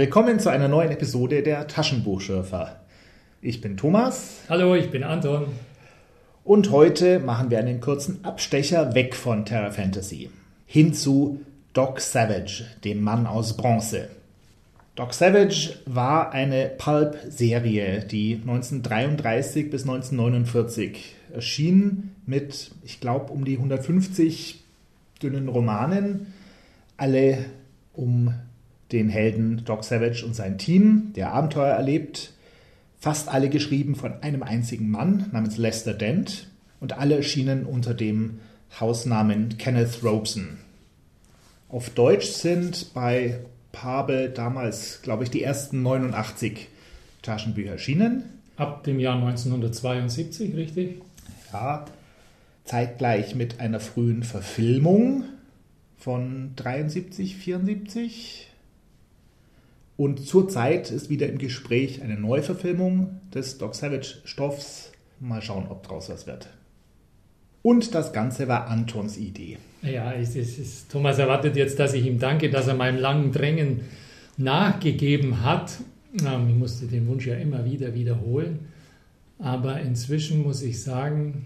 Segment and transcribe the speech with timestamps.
[0.00, 2.80] Willkommen zu einer neuen Episode der Taschenbuchschürfer.
[3.42, 4.38] Ich bin Thomas.
[4.48, 5.48] Hallo, ich bin Anton.
[6.42, 10.30] Und heute machen wir einen kurzen Abstecher weg von Terra Fantasy
[10.64, 11.42] hin zu
[11.74, 14.08] Doc Savage, dem Mann aus Bronze.
[14.94, 23.58] Doc Savage war eine Pulp-Serie, die 1933 bis 1949 erschien mit, ich glaube, um die
[23.58, 24.64] 150
[25.22, 26.32] dünnen Romanen,
[26.96, 27.44] alle
[27.92, 28.32] um
[28.92, 32.32] den Helden Doc Savage und sein Team, der Abenteuer erlebt.
[32.98, 36.48] Fast alle geschrieben von einem einzigen Mann namens Lester Dent
[36.80, 38.40] und alle erschienen unter dem
[38.78, 40.58] Hausnamen Kenneth Robeson.
[41.68, 43.40] Auf Deutsch sind bei
[43.72, 46.68] Pabe damals, glaube ich, die ersten 89
[47.22, 48.24] Taschenbücher erschienen.
[48.56, 51.02] Ab dem Jahr 1972, richtig?
[51.52, 51.84] Ja,
[52.64, 55.24] zeitgleich mit einer frühen Verfilmung
[55.98, 58.49] von 73, 74.
[60.00, 64.92] Und zurzeit ist wieder im Gespräch eine Neuverfilmung des Doc Savage Stoffs.
[65.18, 66.48] Mal schauen, ob draus was wird.
[67.60, 69.58] Und das Ganze war Antons Idee.
[69.82, 73.82] Ja, es ist, Thomas erwartet jetzt, dass ich ihm danke, dass er meinem langen Drängen
[74.38, 75.72] nachgegeben hat.
[76.26, 78.60] Ähm, ich musste den Wunsch ja immer wieder wiederholen.
[79.38, 81.44] Aber inzwischen muss ich sagen,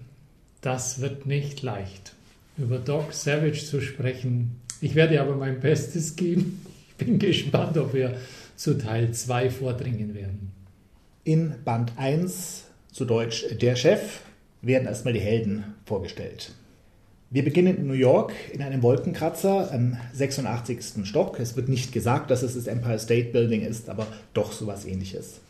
[0.60, 2.12] das wird nicht leicht,
[2.56, 4.60] über Doc Savage zu sprechen.
[4.80, 6.64] Ich werde aber mein Bestes geben.
[6.96, 8.14] Ich bin gespannt, ob wir
[8.56, 10.52] zu Teil 2 vordringen werden.
[11.24, 14.20] In Band 1, zu Deutsch Der Chef,
[14.62, 16.52] werden erstmal die Helden vorgestellt.
[17.30, 21.04] Wir beginnen in New York in einem Wolkenkratzer am 86.
[21.04, 21.40] Stock.
[21.40, 25.40] Es wird nicht gesagt, dass es das Empire State Building ist, aber doch sowas ähnliches.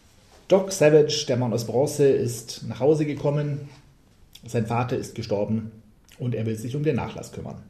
[0.49, 3.69] Doc Savage, der Mann aus Bronze, ist nach Hause gekommen.
[4.47, 5.73] Sein Vater ist gestorben
[6.19, 7.63] und er will sich um den Nachlass kümmern.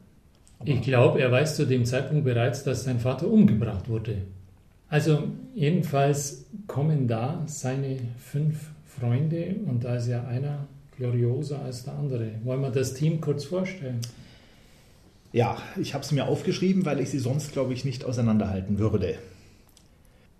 [0.59, 4.21] Aber ich glaube, er weiß zu dem Zeitpunkt bereits, dass sein Vater umgebracht wurde.
[4.95, 5.23] Also
[5.53, 12.31] jedenfalls kommen da seine fünf Freunde und da ist ja einer glorioser als der andere.
[12.45, 13.99] Wollen wir das Team kurz vorstellen?
[15.33, 19.15] Ja, ich habe es mir aufgeschrieben, weil ich sie sonst, glaube ich, nicht auseinanderhalten würde.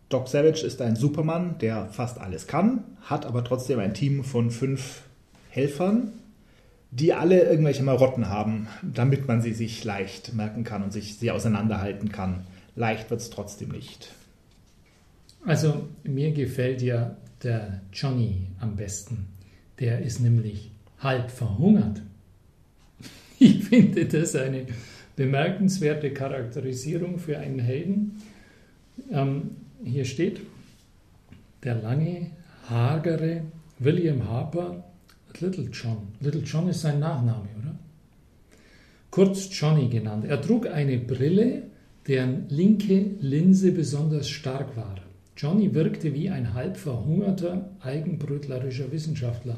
[0.08, 4.52] Doc Savage ist ein Supermann, der fast alles kann, hat aber trotzdem ein Team von
[4.52, 5.02] fünf
[5.50, 6.14] Helfern,
[6.92, 11.32] die alle irgendwelche Marotten haben, damit man sie sich leicht merken kann und sich sie
[11.32, 12.48] auseinanderhalten kann.
[12.78, 14.14] Leicht wird es trotzdem nicht.
[15.46, 19.28] Also mir gefällt ja der Johnny am besten.
[19.80, 22.02] Der ist nämlich halb verhungert.
[23.38, 24.66] Ich finde das eine
[25.18, 28.22] bemerkenswerte Charakterisierung für einen Helden.
[29.12, 29.52] Ähm,
[29.84, 30.40] hier steht,
[31.62, 32.32] der lange,
[32.70, 33.42] hagere
[33.78, 34.86] William Harper,
[35.38, 36.08] Little John.
[36.22, 37.76] Little John ist sein Nachname, oder?
[39.12, 40.24] Kurz Johnny genannt.
[40.26, 41.64] Er trug eine Brille,
[42.08, 44.96] deren linke Linse besonders stark war.
[45.38, 49.58] Johnny wirkte wie ein halb verhungerter, eigenbrötlerischer Wissenschaftler.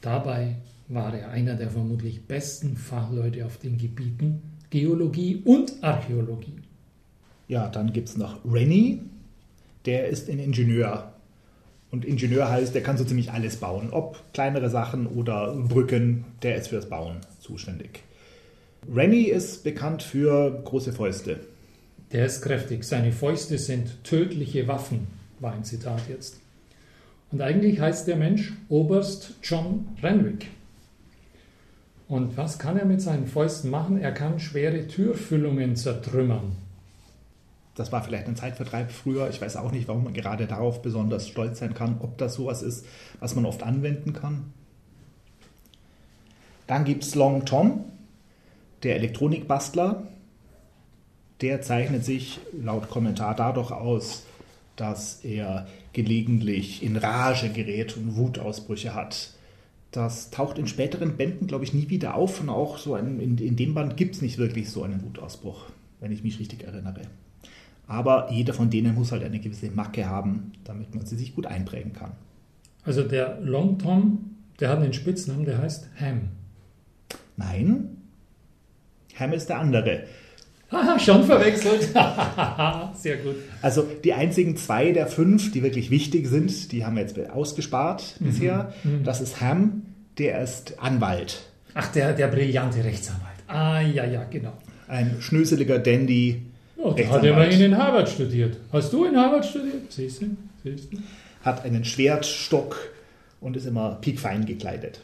[0.00, 0.56] Dabei
[0.88, 6.58] war er einer der vermutlich besten Fachleute auf den Gebieten Geologie und Archäologie.
[7.46, 9.02] Ja, dann gibt es noch Rennie,
[9.86, 11.12] der ist ein Ingenieur.
[11.92, 13.90] Und Ingenieur heißt, der kann so ziemlich alles bauen.
[13.92, 18.02] Ob kleinere Sachen oder Brücken, der ist fürs Bauen zuständig.
[18.92, 21.38] Rennie ist bekannt für große Fäuste.
[22.14, 22.84] Der ist kräftig.
[22.84, 25.08] Seine Fäuste sind tödliche Waffen,
[25.40, 26.40] war ein Zitat jetzt.
[27.32, 30.46] Und eigentlich heißt der Mensch Oberst John Renwick.
[32.06, 34.00] Und was kann er mit seinen Fäusten machen?
[34.00, 36.52] Er kann schwere Türfüllungen zertrümmern.
[37.74, 39.28] Das war vielleicht ein Zeitvertreib früher.
[39.30, 42.62] Ich weiß auch nicht, warum man gerade darauf besonders stolz sein kann, ob das sowas
[42.62, 42.86] ist,
[43.18, 44.52] was man oft anwenden kann.
[46.68, 47.86] Dann gibt es Long Tom,
[48.84, 50.06] der Elektronikbastler
[51.40, 54.24] der zeichnet sich laut Kommentar dadurch aus,
[54.76, 59.30] dass er gelegentlich in Rage gerät und Wutausbrüche hat.
[59.90, 63.38] Das taucht in späteren Bänden, glaube ich, nie wieder auf und auch so ein, in,
[63.38, 65.66] in dem Band gibt es nicht wirklich so einen Wutausbruch,
[66.00, 67.02] wenn ich mich richtig erinnere.
[67.86, 71.46] Aber jeder von denen muss halt eine gewisse Macke haben, damit man sie sich gut
[71.46, 72.12] einprägen kann.
[72.82, 76.30] Also der Long Tom, der hat einen Spitznamen, der heißt Ham.
[77.36, 77.98] Nein,
[79.18, 80.04] Ham ist der andere.
[80.74, 81.82] Haha, schon verwechselt.
[82.94, 83.36] Sehr gut.
[83.62, 88.16] Also die einzigen zwei der fünf, die wirklich wichtig sind, die haben wir jetzt ausgespart
[88.18, 88.24] mhm.
[88.24, 88.74] bisher.
[88.82, 89.04] Mhm.
[89.04, 89.82] Das ist Ham,
[90.18, 91.42] der ist Anwalt.
[91.74, 93.34] Ach, der, der brillante Rechtsanwalt.
[93.46, 94.52] Ah, ja, ja, genau.
[94.88, 96.42] Ein schnöseliger Dandy.
[96.76, 98.56] Oh, der hat immerhin in Harvard studiert.
[98.72, 99.90] Hast du in Harvard studiert?
[99.90, 100.36] Siehst du?
[100.62, 100.98] Siehst du?
[101.42, 102.76] Hat einen Schwertstock
[103.40, 105.00] und ist immer piekfein gekleidet.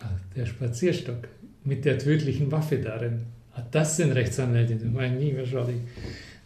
[0.00, 1.28] Ah, der Spazierstock
[1.64, 3.26] mit der tödlichen Waffe darin.
[3.54, 5.80] Ah, das sind Rechtsanwälte, das meine ich wahrscheinlich.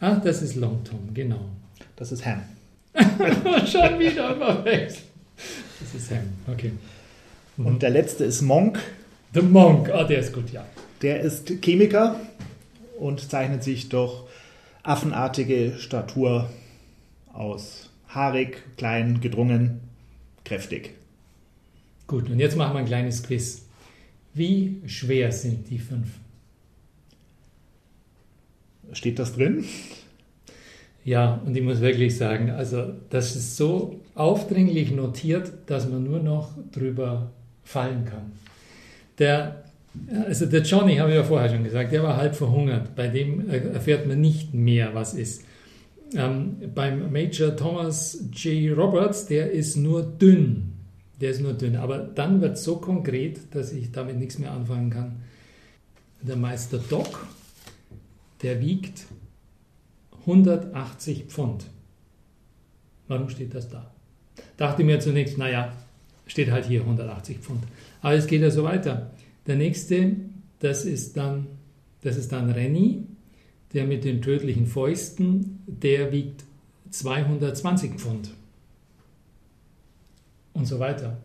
[0.01, 1.49] Ach, das ist Long Tom, genau.
[1.97, 2.43] Das ist Ham.
[2.95, 5.05] Schon wieder verwechselt.
[5.81, 6.73] Das ist Ham, okay.
[7.57, 8.79] Und der letzte ist Monk.
[9.33, 10.65] The Monk, ah, der ist gut, ja.
[11.03, 12.19] Der ist Chemiker
[12.99, 14.23] und zeichnet sich durch
[14.83, 16.51] affenartige Statur
[17.33, 17.91] aus.
[18.09, 19.81] Haarig, klein, gedrungen,
[20.45, 20.95] kräftig.
[22.07, 23.63] Gut, und jetzt machen wir ein kleines Quiz.
[24.35, 26.09] Wie schwer sind die fünf?
[28.93, 29.65] Steht das drin?
[31.05, 36.21] Ja, und ich muss wirklich sagen, also das ist so aufdringlich notiert, dass man nur
[36.21, 37.31] noch drüber
[37.63, 38.33] fallen kann.
[39.19, 39.65] Der,
[40.27, 42.97] also der Johnny, habe ich ja vorher schon gesagt, der war halb verhungert.
[42.97, 45.45] Bei dem erfährt man nicht mehr, was ist.
[46.15, 48.77] Ähm, beim Major Thomas J.
[48.77, 50.73] Roberts, der ist nur dünn.
[51.21, 51.77] Der ist nur dünn.
[51.77, 55.17] Aber dann wird es so konkret, dass ich damit nichts mehr anfangen kann.
[56.23, 57.27] Der Meister Doc,
[58.43, 59.07] der wiegt
[60.21, 61.67] 180 Pfund.
[63.09, 63.91] Warum steht das da?
[64.57, 65.73] Dachte mir zunächst, naja,
[66.27, 67.63] steht halt hier 180 Pfund.
[68.01, 69.11] Aber es geht ja so weiter.
[69.47, 70.17] Der nächste,
[70.61, 71.47] das ist dann,
[72.03, 73.05] das ist dann Renny,
[73.73, 76.45] der mit den tödlichen Fäusten, der wiegt
[76.91, 78.31] 220 Pfund.
[80.53, 81.19] Und so weiter.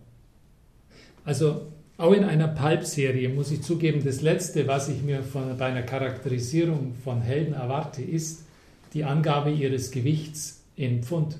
[1.23, 1.67] Also
[1.99, 5.81] auch in einer Pulp-Serie muss ich zugeben, das Letzte, was ich mir von, bei einer
[5.81, 8.45] Charakterisierung von Helden erwarte, ist
[8.93, 11.37] die Angabe ihres Gewichts in Pfund.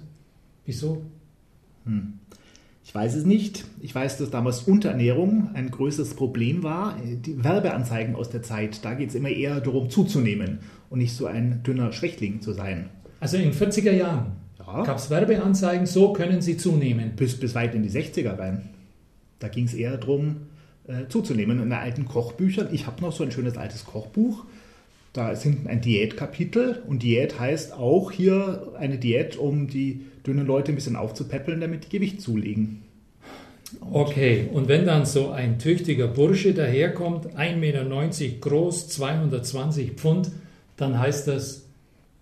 [0.66, 1.02] Wieso?
[1.86, 2.20] Hm.
[2.84, 3.66] Ich weiß es nicht.
[3.82, 6.98] Ich weiß, dass damals Unterernährung ein größeres Problem war.
[7.02, 10.60] Die Werbeanzeigen aus der Zeit, da geht es immer eher darum zuzunehmen
[10.90, 12.90] und nicht so ein dünner Schwächling zu sein.
[13.22, 14.84] Also in 40er Jahren ja.
[14.84, 17.14] gab es Werbeanzeigen, so können sie zunehmen.
[17.16, 18.70] Bis, bis weit in die 60er rein.
[19.40, 20.48] Da ging es eher darum,
[20.88, 21.58] äh, zuzunehmen.
[21.60, 24.46] In den alten Kochbüchern, ich habe noch so ein schönes altes Kochbuch,
[25.14, 30.46] da ist hinten ein Diätkapitel und Diät heißt auch hier eine Diät, um die dünnen
[30.46, 32.84] Leute ein bisschen aufzupäppeln, damit die Gewicht zulegen.
[33.82, 37.86] Und okay, und wenn dann so ein tüchtiger Bursche daherkommt, 1,90 Meter
[38.40, 40.32] groß, 220 Pfund,
[40.78, 41.66] dann heißt das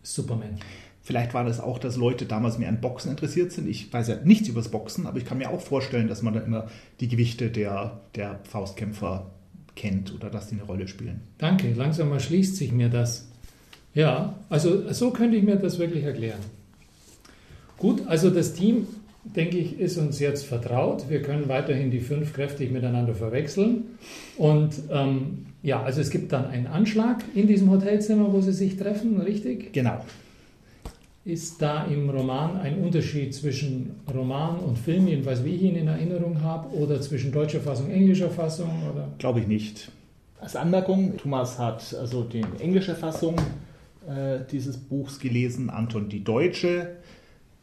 [0.04, 0.58] Superman.
[1.08, 3.70] Vielleicht war das auch, dass Leute damals mehr an Boxen interessiert sind.
[3.70, 6.34] Ich weiß ja nichts über das Boxen, aber ich kann mir auch vorstellen, dass man
[6.34, 6.68] da immer
[7.00, 9.32] die Gewichte der, der Faustkämpfer
[9.78, 11.22] kennt oder dass die eine Rolle spielen.
[11.38, 13.30] Danke, langsam erschließt sich mir das.
[13.94, 16.42] Ja, also so könnte ich mir das wirklich erklären.
[17.78, 18.86] Gut, also das Team,
[19.24, 21.06] denke ich, ist uns jetzt vertraut.
[21.08, 23.98] Wir können weiterhin die fünf kräftig miteinander verwechseln.
[24.36, 28.76] Und ähm, ja, also es gibt dann einen Anschlag in diesem Hotelzimmer, wo sie sich
[28.76, 29.72] treffen, richtig?
[29.72, 30.02] Genau.
[31.28, 35.88] Ist da im Roman ein Unterschied zwischen Roman und Film, jedenfalls wie ich ihn in
[35.90, 38.70] Erinnerung habe, oder zwischen deutscher Fassung, englischer Fassung?
[39.18, 39.92] Glaube ich nicht.
[40.40, 43.36] Als Anmerkung, Thomas hat also die englische Fassung
[44.08, 46.96] äh, dieses Buchs gelesen, Anton die deutsche.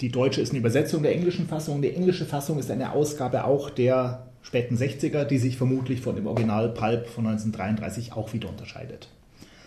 [0.02, 1.81] Die deutsche ist eine Übersetzung der englischen Fassung.
[1.81, 6.26] Die englische Fassung ist eine Ausgabe auch der späten 60er, die sich vermutlich von dem
[6.26, 9.08] Original Pulp von 1933 auch wieder unterscheidet.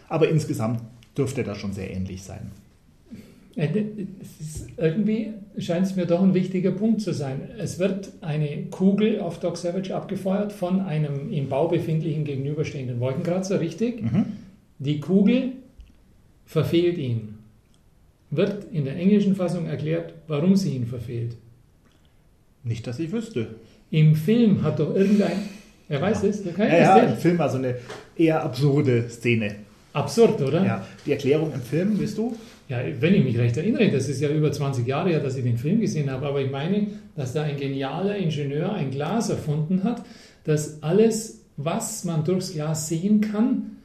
[0.07, 0.81] Aber insgesamt
[1.17, 2.51] dürfte das schon sehr ähnlich sein.
[3.57, 3.86] Äh,
[4.77, 7.42] irgendwie scheint es mir doch ein wichtiger Punkt zu sein.
[7.57, 13.59] Es wird eine Kugel auf Doc Savage abgefeuert von einem im Bau befindlichen gegenüberstehenden Wolkenkratzer,
[13.59, 14.04] richtig?
[14.04, 14.26] Mhm.
[14.78, 15.54] Die Kugel
[16.45, 17.40] verfehlt ihn.
[18.30, 21.35] Wird in der englischen Fassung erklärt, warum sie ihn verfehlt.
[22.64, 23.56] Nicht, dass ich wüsste.
[23.90, 25.37] Im Film hat doch irgendein.
[25.90, 26.30] Er weiß ja.
[26.30, 26.44] es?
[26.45, 27.76] Ja, ja, im Film war so eine
[28.16, 29.56] eher absurde Szene.
[29.94, 30.64] Absurd, oder?
[30.64, 30.85] Ja.
[31.06, 32.35] Die Erklärung im Film, wisst du?
[32.69, 35.44] Ja, wenn ich mich recht erinnere, das ist ja über 20 Jahre her, dass ich
[35.44, 39.83] den Film gesehen habe, aber ich meine, dass da ein genialer Ingenieur ein Glas erfunden
[39.83, 40.04] hat,
[40.44, 43.78] dass alles, was man durchs Glas sehen kann,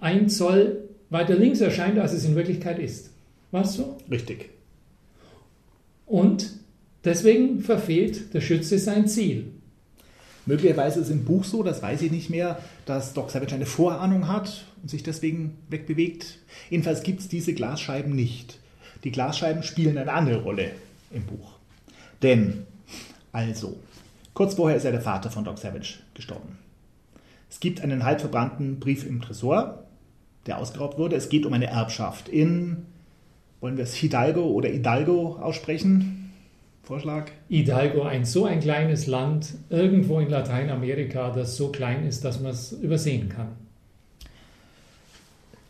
[0.00, 3.10] ein Zoll weiter links erscheint, als es in Wirklichkeit ist.
[3.50, 3.98] War es so?
[4.10, 4.50] Richtig.
[6.06, 6.50] Und
[7.04, 9.46] deswegen verfehlt der Schütze sein Ziel.
[10.46, 14.28] Möglicherweise ist im Buch so, das weiß ich nicht mehr, dass Doc Savage eine Vorahnung
[14.28, 16.38] hat und sich deswegen wegbewegt.
[16.68, 18.58] Jedenfalls gibt es diese Glasscheiben nicht.
[19.04, 20.72] Die Glasscheiben spielen eine andere Rolle
[21.10, 21.52] im Buch.
[22.22, 22.66] Denn,
[23.32, 23.78] also,
[24.34, 26.58] kurz vorher ist ja der Vater von Doc Savage gestorben.
[27.50, 29.84] Es gibt einen halb verbrannten Brief im Tresor,
[30.46, 31.16] der ausgeraubt wurde.
[31.16, 32.86] Es geht um eine Erbschaft in,
[33.60, 36.23] wollen wir es Hidalgo oder Hidalgo aussprechen?
[36.84, 37.30] Vorschlag?
[37.48, 42.52] Hidalgo, ein so ein kleines Land irgendwo in Lateinamerika, das so klein ist, dass man
[42.52, 43.48] es übersehen kann.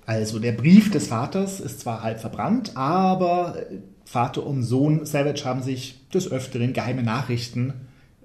[0.06, 3.56] Also der Brief des Vaters ist zwar halb verbrannt, aber
[4.04, 7.72] Vater und Sohn Savage haben sich des Öfteren geheime Nachrichten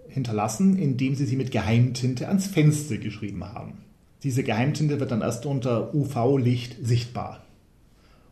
[0.08, 3.78] hinterlassen, indem sie sie mit Geheimtinte ans Fenster geschrieben haben.
[4.24, 7.46] Diese Geheimtinte wird dann erst unter UV-Licht sichtbar.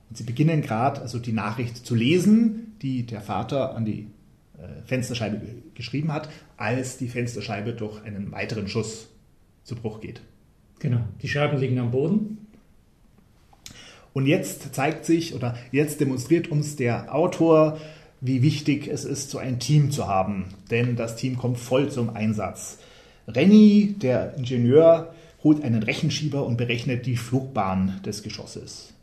[0.09, 4.16] Und sie beginnen gerade also die Nachricht zu lesen, die der Vater an die äh,
[4.85, 5.41] Fensterscheibe
[5.75, 9.09] geschrieben hat, als die Fensterscheibe durch einen weiteren Schuss
[9.63, 10.21] zu Bruch geht.
[10.79, 12.47] Genau, die Scheiben liegen am Boden.
[14.13, 17.77] Und jetzt zeigt sich oder jetzt demonstriert uns der Autor,
[18.19, 20.45] wie wichtig es ist, so ein Team zu haben.
[20.71, 22.79] Denn das Team kommt voll zum Einsatz.
[23.27, 28.93] Rennie, der Ingenieur, holt einen Rechenschieber und berechnet die Flugbahn des Geschosses.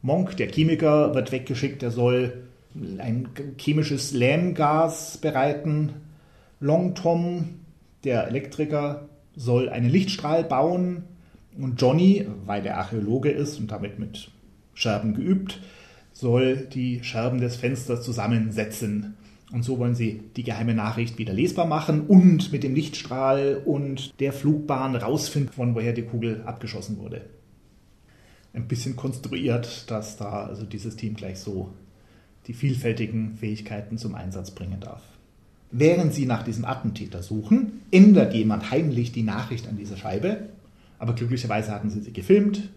[0.00, 2.44] Monk, der Chemiker, wird weggeschickt, er soll
[2.98, 3.28] ein
[3.58, 5.94] chemisches Lähmgas bereiten.
[6.60, 7.60] Long Tom,
[8.04, 11.04] der Elektriker, soll einen Lichtstrahl bauen.
[11.58, 14.30] Und Johnny, weil der Archäologe ist und damit mit
[14.74, 15.60] Scherben geübt,
[16.12, 19.16] soll die Scherben des Fensters zusammensetzen.
[19.52, 24.18] Und so wollen sie die geheime Nachricht wieder lesbar machen und mit dem Lichtstrahl und
[24.20, 27.22] der Flugbahn rausfinden, von woher die Kugel abgeschossen wurde.
[28.52, 31.72] Ein bisschen konstruiert, dass da also dieses Team gleich so
[32.46, 35.02] die vielfältigen Fähigkeiten zum Einsatz bringen darf.
[35.72, 40.48] Während sie nach diesem Attentäter suchen, ändert jemand heimlich die Nachricht an dieser Scheibe,
[40.98, 42.70] aber glücklicherweise hatten sie sie gefilmt.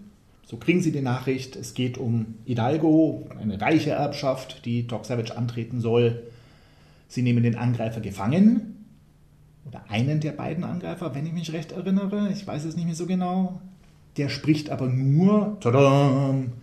[0.46, 5.38] So kriegen sie die Nachricht, es geht um Hidalgo, eine reiche Erbschaft, die Doc Savage
[5.38, 6.24] antreten soll.
[7.08, 8.76] Sie nehmen den Angreifer gefangen,
[9.66, 12.96] oder einen der beiden Angreifer, wenn ich mich recht erinnere, ich weiß es nicht mehr
[12.96, 13.62] so genau.
[14.18, 16.54] Der spricht aber nur tadam,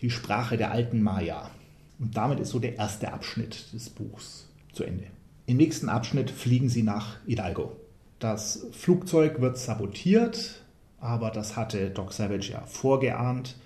[0.00, 1.50] die Sprache der alten Maya.
[1.98, 5.04] Und damit ist so der erste Abschnitt des Buchs zu Ende.
[5.46, 7.76] Im nächsten Abschnitt fliegen sie nach Hidalgo.
[8.18, 10.62] Das Flugzeug wird sabotiert,
[11.00, 13.56] aber das hatte Doc Savage ja vorgeahnt.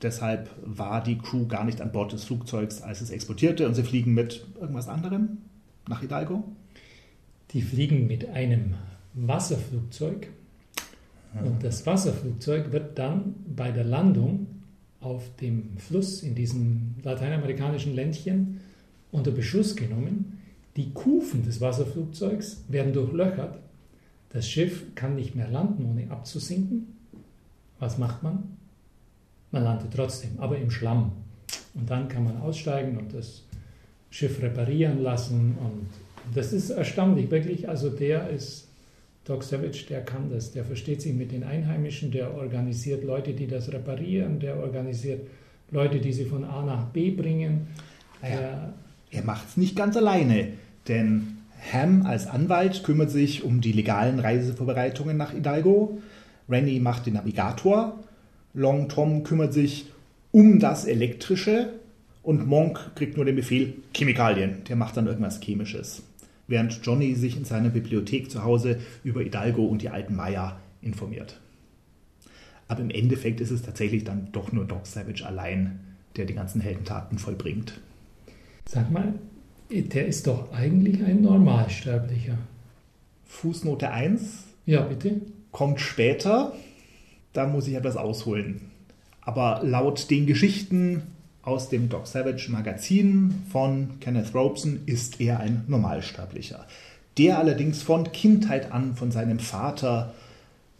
[0.00, 3.82] Deshalb war die Crew gar nicht an Bord des Flugzeugs, als es exportierte und sie
[3.82, 5.38] fliegen mit irgendwas anderem
[5.88, 6.44] nach Hidalgo.
[7.50, 8.74] Die fliegen mit einem
[9.14, 10.28] Wasserflugzeug
[11.42, 14.46] und das Wasserflugzeug wird dann bei der Landung
[15.00, 18.60] auf dem Fluss in diesem lateinamerikanischen Ländchen
[19.12, 20.38] unter Beschuss genommen.
[20.76, 23.58] Die Kufen des Wasserflugzeugs werden durchlöchert.
[24.30, 26.96] Das Schiff kann nicht mehr landen, ohne abzusinken.
[27.78, 28.56] Was macht man?
[29.50, 31.12] Man landet trotzdem, aber im Schlamm.
[31.74, 33.44] Und dann kann man aussteigen und das
[34.10, 35.56] Schiff reparieren lassen.
[35.58, 35.88] Und
[36.34, 37.68] das ist erstaunlich, wirklich.
[37.68, 38.67] Also der ist
[39.28, 43.46] Doc Savage, der kann das, der versteht sich mit den Einheimischen, der organisiert Leute, die
[43.46, 45.26] das reparieren, der organisiert
[45.70, 47.66] Leute, die sie von A nach B bringen.
[48.22, 48.72] Naja,
[49.10, 50.48] er macht es nicht ganz alleine,
[50.88, 51.38] denn
[51.72, 55.98] Ham als Anwalt kümmert sich um die legalen Reisevorbereitungen nach Hidalgo,
[56.48, 57.98] Rennie macht den Navigator,
[58.54, 59.86] Long Tom kümmert sich
[60.32, 61.74] um das Elektrische.
[62.22, 66.02] Und Monk kriegt nur den Befehl Chemikalien, der macht dann irgendwas Chemisches
[66.48, 71.38] während Johnny sich in seiner Bibliothek zu Hause über Hidalgo und die alten Maya informiert.
[72.66, 75.80] Aber im Endeffekt ist es tatsächlich dann doch nur Doc Savage allein,
[76.16, 77.80] der die ganzen Heldentaten vollbringt.
[78.66, 79.14] Sag mal,
[79.70, 82.36] der ist doch eigentlich ein Normalsterblicher.
[83.26, 84.44] Fußnote 1.
[84.66, 85.20] Ja, bitte.
[85.52, 86.52] Kommt später.
[87.32, 88.60] Da muss ich etwas ausholen.
[89.22, 91.02] Aber laut den Geschichten
[91.48, 96.66] aus dem Doc Savage Magazin von Kenneth Robeson ist er ein Normalsterblicher.
[97.16, 100.12] Der allerdings von Kindheit an von seinem Vater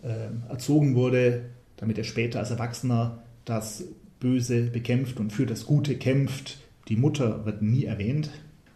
[0.03, 1.47] äh, erzogen wurde,
[1.79, 3.85] damit er später als Erwachsener das
[4.21, 6.59] Böse bekämpft und für das Gute kämpft.
[6.89, 8.31] Die Mutter wird nie erwähnt.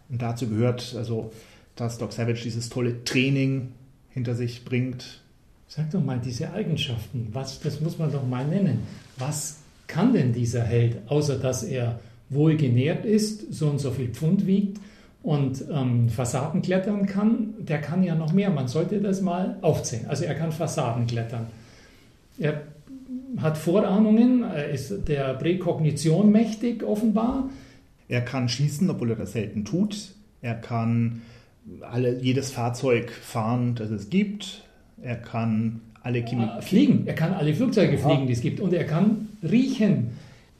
[0.09, 1.31] Und dazu gehört also,
[1.75, 3.69] dass Doc Savage dieses tolle Training
[4.09, 5.21] hinter sich bringt.
[5.67, 8.79] Sag doch mal diese Eigenschaften, was, das muss man doch mal nennen.
[9.17, 9.62] Was
[9.93, 14.47] kann denn dieser Held, außer dass er wohl genährt ist, so und so viel Pfund
[14.47, 14.79] wiegt
[15.21, 18.49] und ähm, Fassaden klettern kann, der kann ja noch mehr.
[18.49, 20.07] Man sollte das mal aufzählen.
[20.07, 21.45] Also er kann Fassaden klettern.
[22.39, 22.63] Er
[23.37, 27.49] hat Vorahnungen, er ist der Präkognition mächtig offenbar.
[28.07, 30.15] Er kann schießen, obwohl er das selten tut.
[30.41, 31.21] Er kann
[31.81, 34.63] alle, jedes Fahrzeug fahren, das es gibt.
[35.03, 37.07] Er kann alle Chemie ah, fliegen.
[37.07, 38.59] Er kann alle Flugzeuge fliegen, die es gibt.
[38.59, 40.11] Und er kann riechen.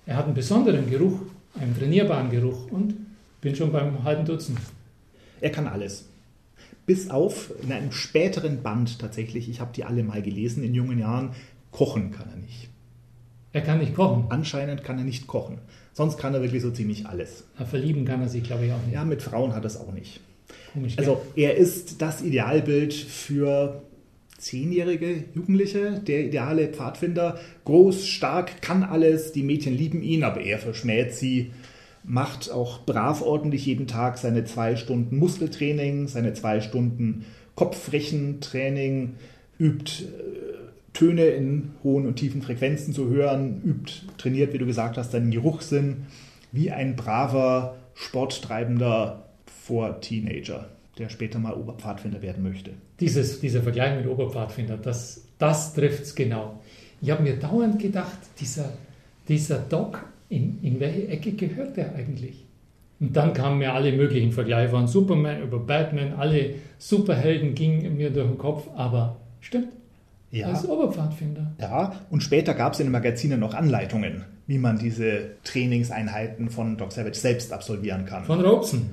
[0.05, 1.19] Er hat einen besonderen Geruch,
[1.59, 2.71] einen trainierbaren Geruch.
[2.71, 2.95] Und
[3.41, 4.59] bin schon beim halben Dutzend.
[5.41, 6.05] Er kann alles.
[6.85, 10.99] Bis auf in einem späteren Band tatsächlich, ich habe die alle mal gelesen in jungen
[10.99, 11.31] Jahren,
[11.71, 12.69] kochen kann er nicht.
[13.51, 14.25] Er kann nicht kochen?
[14.29, 15.59] Anscheinend kann er nicht kochen.
[15.93, 17.43] Sonst kann er wirklich so ziemlich alles.
[17.59, 18.95] Ja, verlieben kann er sich, glaube ich, auch nicht.
[18.95, 20.19] Ja, mit Frauen hat er es auch nicht.
[20.73, 23.83] Komisch, also er ist das Idealbild für
[24.43, 30.59] zehnjährige Jugendliche, der ideale Pfadfinder, groß, stark, kann alles, die Mädchen lieben ihn, aber er
[30.59, 31.51] verschmäht sie,
[32.03, 39.13] macht auch brav ordentlich jeden Tag seine zwei Stunden Muskeltraining, seine zwei Stunden Kopfrechentraining,
[39.57, 44.97] übt äh, Töne in hohen und tiefen Frequenzen zu hören, übt, trainiert, wie du gesagt
[44.97, 46.05] hast, seinen Geruchssinn,
[46.51, 49.25] wie ein braver, sporttreibender
[49.65, 52.71] Vor-Teenager, der später mal Oberpfadfinder werden möchte.
[52.99, 56.59] Dieses, dieser Vergleich mit Oberpfadfinder, das, das trifft es genau.
[57.01, 58.69] Ich habe mir dauernd gedacht, dieser,
[59.27, 62.45] dieser Doc, in, in welche Ecke gehört der eigentlich?
[62.99, 68.11] Und dann kamen mir alle möglichen Vergleiche von Superman über Batman, alle Superhelden gingen mir
[68.11, 69.73] durch den Kopf, aber stimmt.
[70.31, 70.47] Ja.
[70.47, 71.51] Als Oberpfadfinder.
[71.59, 76.77] Ja, und später gab es in den Magazinen noch Anleitungen, wie man diese Trainingseinheiten von
[76.77, 78.23] Doc Savage selbst absolvieren kann.
[78.23, 78.89] Von Robeson.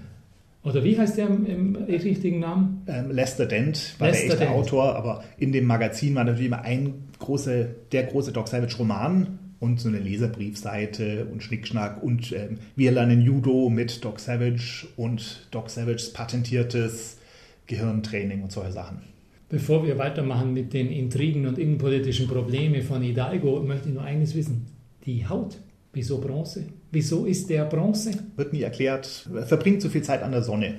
[0.62, 2.82] Oder wie heißt der im, im richtigen Namen?
[2.86, 4.50] Ähm, Lester Dent war Lester der echte Dent.
[4.50, 9.38] Autor, aber in dem Magazin war natürlich immer ein große, der große Doc Savage Roman
[9.58, 15.48] und so eine Leserbriefseite und Schnickschnack und ähm, wir lernen Judo mit Doc Savage und
[15.50, 17.18] Doc Savages patentiertes
[17.66, 19.02] Gehirntraining und solche Sachen.
[19.48, 24.34] Bevor wir weitermachen mit den Intrigen und innenpolitischen Problemen von Hidalgo, möchte ich nur eines
[24.34, 24.66] wissen.
[25.06, 25.58] Die Haut.
[25.92, 26.66] Wieso Bronze?
[26.92, 28.12] Wieso ist der Bronze?
[28.36, 30.76] Wird nie erklärt, er verbringt so viel Zeit an der Sonne.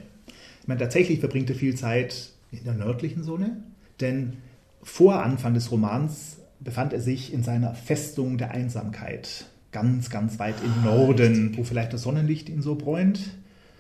[0.62, 3.64] Ich meine, tatsächlich verbringt er viel Zeit in der nördlichen Sonne,
[4.00, 4.38] denn
[4.84, 10.56] vor Anfang des Romans befand er sich in seiner Festung der Einsamkeit, ganz, ganz weit
[10.64, 13.20] im Norden, wo vielleicht das Sonnenlicht ihn so bräunt.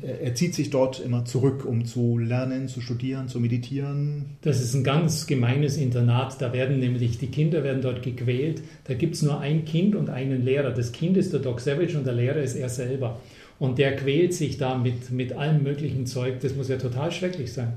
[0.01, 4.37] Er zieht sich dort immer zurück, um zu lernen, zu studieren, zu meditieren.
[4.41, 6.41] Das ist ein ganz gemeines Internat.
[6.41, 8.61] Da werden nämlich die Kinder werden dort gequält.
[8.85, 10.71] Da gibt es nur ein Kind und einen Lehrer.
[10.71, 13.19] Das Kind ist der Doc Savage und der Lehrer ist er selber.
[13.59, 16.39] Und der quält sich da mit, mit allem möglichen Zeug.
[16.39, 17.73] Das muss ja total schrecklich sein.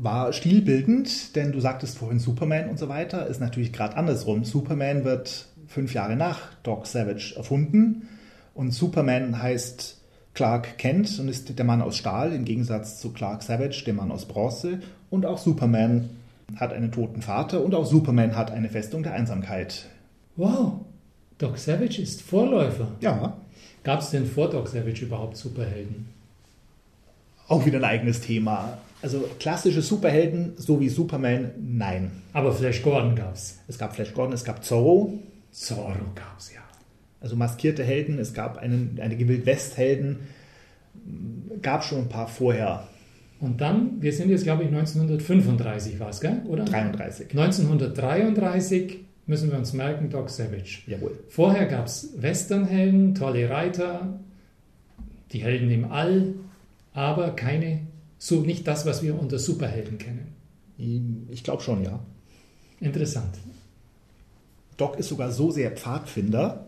[0.00, 4.44] War stilbildend, denn du sagtest vorhin Superman und so weiter, ist natürlich gerade andersrum.
[4.44, 8.08] Superman wird fünf Jahre nach Doc Savage erfunden
[8.54, 9.98] und Superman heißt
[10.38, 14.12] Clark Kent und ist der Mann aus Stahl im Gegensatz zu Clark Savage, dem Mann
[14.12, 14.78] aus Bronze.
[15.10, 16.10] Und auch Superman
[16.54, 19.86] hat einen toten Vater und auch Superman hat eine Festung der Einsamkeit.
[20.36, 20.74] Wow,
[21.38, 22.86] Doc Savage ist Vorläufer.
[23.00, 23.36] Ja,
[23.82, 26.06] Gab es denn vor Doc Savage überhaupt Superhelden?
[27.48, 28.78] auch wieder ein eigenes Thema.
[29.02, 32.12] Also klassische Superhelden, so wie Superman, nein.
[32.32, 33.58] Aber Flash Gordon gab es.
[33.66, 35.18] Es gab Flash Gordon, es gab Zorro,
[35.50, 36.60] Zorro gab es ja.
[37.20, 40.18] also maskierte Helden, es gab einen, einige Wild-West-Helden,
[41.62, 42.88] gab schon ein paar vorher,
[43.40, 46.42] Und dann, wir sind jetzt, glaube ich, 1935 war es, gell?
[46.46, 46.64] Oder?
[46.64, 47.30] 33.
[47.30, 50.82] 1933 müssen wir uns merken, Doc Savage.
[50.86, 51.18] Jawohl.
[51.28, 54.18] Vorher gab es Westernhelden, tolle Reiter,
[55.32, 56.34] die Helden im All,
[56.94, 57.80] aber keine,
[58.18, 60.34] so nicht das, was wir unter Superhelden kennen.
[61.28, 62.00] Ich glaube schon, ja.
[62.80, 63.36] Interessant.
[64.76, 66.66] Doc ist sogar so sehr Pfadfinder,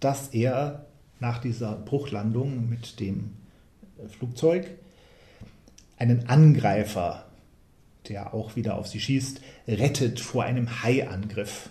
[0.00, 0.86] dass er
[1.20, 3.30] nach dieser Bruchlandung mit dem
[4.18, 4.66] Flugzeug
[5.98, 7.24] einen Angreifer,
[8.08, 11.70] der auch wieder auf sie schießt, rettet vor einem Haiangriff,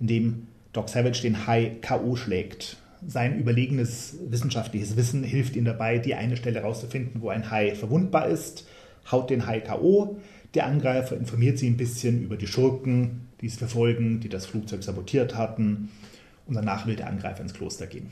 [0.00, 2.16] indem Doc Savage den Hai K.O.
[2.16, 2.76] schlägt.
[3.06, 8.26] Sein überlegenes wissenschaftliches Wissen hilft ihm dabei, die eine Stelle herauszufinden, wo ein Hai verwundbar
[8.26, 8.66] ist,
[9.10, 10.18] haut den Hai K.O.
[10.54, 14.82] Der Angreifer informiert sie ein bisschen über die Schurken, die es verfolgen, die das Flugzeug
[14.82, 15.90] sabotiert hatten.
[16.46, 18.10] Und danach will der Angreifer ins Kloster gehen.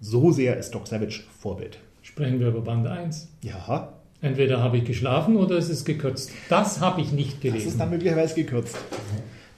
[0.00, 1.78] So sehr ist Doc Savage Vorbild.
[2.16, 3.28] Sprechen wir über Band 1.
[3.42, 6.30] Ja, Entweder habe ich geschlafen oder es ist gekürzt.
[6.48, 7.78] Das habe ich nicht das ist gelesen.
[7.78, 8.74] dann möglicherweise gekürzt.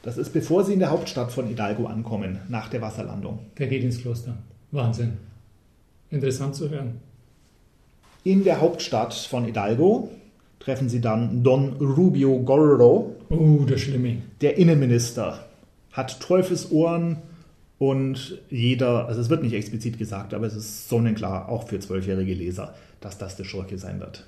[0.03, 3.39] Das ist bevor sie in der Hauptstadt von Hidalgo ankommen, nach der Wasserlandung.
[3.59, 4.37] Der geht ins Kloster.
[4.73, 5.19] Wahnsinn.
[6.11, 6.95] Interessant zu hören.
[8.25, 10.11] In der Hauptstadt von Hidalgo
[10.59, 14.17] treffen sie dann Don Rubio Gordo, Oh, der Schlimme.
[14.41, 15.47] der Innenminister.
[15.93, 17.19] Hat Teufelsohren
[17.79, 22.35] und jeder, also es wird nicht explizit gesagt, aber es ist sonnenklar, auch für zwölfjährige
[22.35, 24.27] Leser, dass das der Schurke sein wird.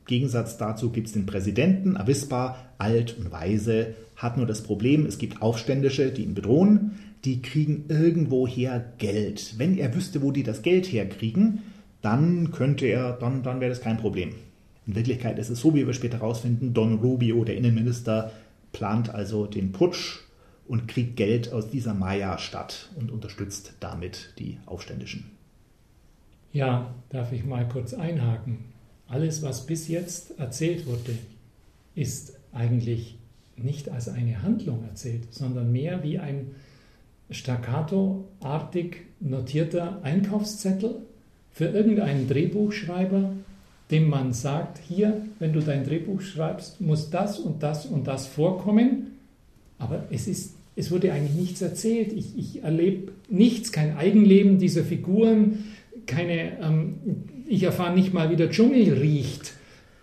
[0.00, 5.04] Im Gegensatz dazu gibt es den Präsidenten, Avispa, alt und weise, hat nur das Problem,
[5.04, 6.92] es gibt Aufständische, die ihn bedrohen,
[7.24, 9.54] die kriegen irgendwoher Geld.
[9.58, 11.62] Wenn er wüsste, wo die das Geld herkriegen,
[12.00, 14.30] dann könnte er, dann, dann wäre das kein Problem.
[14.86, 18.32] In Wirklichkeit ist es so, wie wir später herausfinden, Don Rubio, der Innenminister,
[18.72, 20.20] plant also den Putsch
[20.68, 25.30] und kriegt Geld aus dieser Maya-Stadt und unterstützt damit die Aufständischen.
[26.52, 28.58] Ja, darf ich mal kurz einhaken.
[29.08, 31.16] Alles, was bis jetzt erzählt wurde,
[31.94, 33.18] ist eigentlich
[33.56, 36.54] nicht als eine Handlung erzählt, sondern mehr wie ein
[37.30, 40.96] staccato-artig notierter Einkaufszettel
[41.52, 43.32] für irgendeinen Drehbuchschreiber,
[43.90, 48.26] dem man sagt, hier, wenn du dein Drehbuch schreibst, muss das und das und das
[48.26, 49.12] vorkommen.
[49.78, 52.12] Aber es, ist, es wurde eigentlich nichts erzählt.
[52.12, 55.64] Ich, ich erlebe nichts, kein Eigenleben dieser Figuren,
[56.06, 56.94] keine, ähm,
[57.48, 59.54] ich erfahre nicht mal, wie der Dschungel riecht.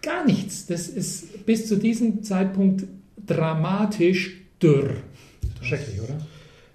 [0.01, 0.65] Gar nichts.
[0.65, 2.86] Das ist bis zu diesem Zeitpunkt
[3.25, 4.95] dramatisch dürr.
[5.62, 6.17] Schrecklich, oder?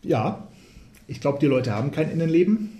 [0.02, 0.48] Ja,
[1.08, 2.70] ich glaube, die Leute haben kein Innenleben,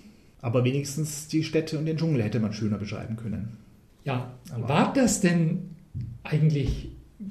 [0.40, 3.56] aber wenigstens die Städte und den Dschungel hätte man schöner beschreiben können.
[4.04, 5.74] Ja, war das denn
[6.22, 6.90] eigentlich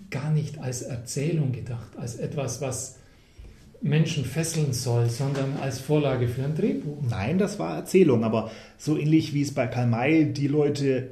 [0.09, 2.97] gar nicht als Erzählung gedacht, als etwas, was
[3.81, 6.97] Menschen fesseln soll, sondern als Vorlage für ein Drehbuch?
[7.09, 11.11] Nein, das war Erzählung, aber so ähnlich wie es bei Karl May die Leute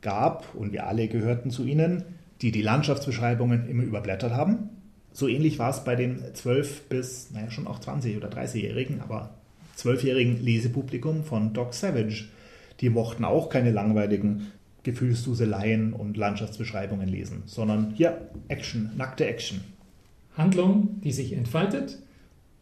[0.00, 2.04] gab, und wir alle gehörten zu ihnen,
[2.40, 4.70] die die Landschaftsbeschreibungen immer überblättert haben.
[5.12, 9.34] So ähnlich war es bei dem 12 bis, naja, schon auch 20- oder 30-Jährigen, aber
[9.76, 12.26] 12-jährigen Lesepublikum von Doc Savage.
[12.80, 14.52] Die mochten auch keine langweiligen
[14.84, 19.60] Gefühlsduseleien und Landschaftsbeschreibungen lesen, sondern hier Action, nackte Action.
[20.38, 21.98] Handlung, die sich entfaltet.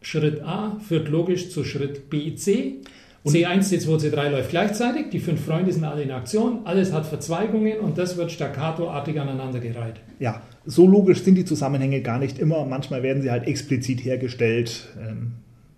[0.01, 2.81] Schritt A führt logisch zu Schritt B, C.
[3.25, 5.09] C1, C2, C3 läuft gleichzeitig.
[5.09, 6.61] Die fünf Freunde sind alle in Aktion.
[6.65, 9.95] Alles hat Verzweigungen und das wird staccatoartig aneinandergereiht.
[10.19, 12.65] Ja, so logisch sind die Zusammenhänge gar nicht immer.
[12.65, 15.33] Manchmal werden sie halt explizit hergestellt, ähm,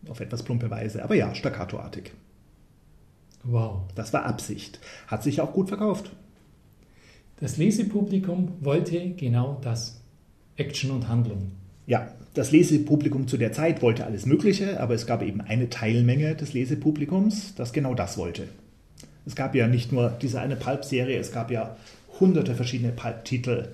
[0.07, 1.03] auf etwas plumpe Weise.
[1.03, 2.11] Aber ja, staccatoartig.
[3.43, 3.81] Wow.
[3.95, 4.79] Das war Absicht.
[5.07, 6.11] Hat sich auch gut verkauft.
[7.39, 10.01] Das Lesepublikum wollte genau das.
[10.55, 11.51] Action und Handlung.
[11.89, 16.35] Ja, das Lesepublikum zu der Zeit wollte alles Mögliche, aber es gab eben eine Teilmenge
[16.35, 18.43] des Lesepublikums, das genau das wollte.
[19.25, 21.75] Es gab ja nicht nur diese eine Pulp-Serie, es gab ja
[22.19, 23.69] hunderte verschiedene Pulp-Titel.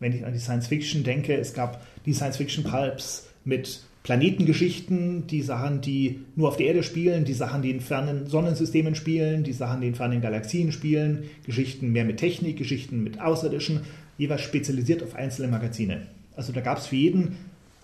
[0.00, 6.20] Wenn ich an die Science-Fiction denke, es gab die Science-Fiction-Pulps mit Planetengeschichten, die Sachen, die
[6.36, 9.88] nur auf der Erde spielen, die Sachen, die in fernen Sonnensystemen spielen, die Sachen, die
[9.88, 13.80] in fernen Galaxien spielen, Geschichten mehr mit Technik, Geschichten mit Außerirdischen,
[14.16, 16.06] jeweils spezialisiert auf einzelne Magazine.
[16.34, 17.36] Also da gab es für jeden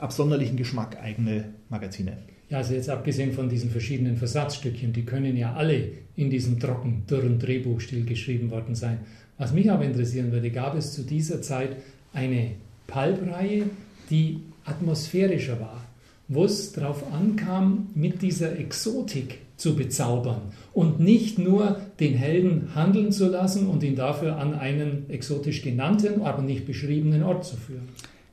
[0.05, 2.19] absonderlichen Geschmack eigene Magazine.
[2.51, 7.05] Ja, also jetzt abgesehen von diesen verschiedenen Versatzstückchen, die können ja alle in diesem trocken,
[7.11, 8.99] dürren Drehbuchstil geschrieben worden sein.
[9.39, 11.77] Was mich aber interessieren würde, gab es zu dieser Zeit
[12.13, 12.51] eine
[12.87, 13.65] Pulp-Reihe,
[14.11, 15.85] die atmosphärischer war,
[16.29, 23.11] wo es darauf ankam, mit dieser Exotik zu bezaubern und nicht nur den Helden handeln
[23.11, 27.89] zu lassen und ihn dafür an einen exotisch genannten, aber nicht beschriebenen Ort zu führen.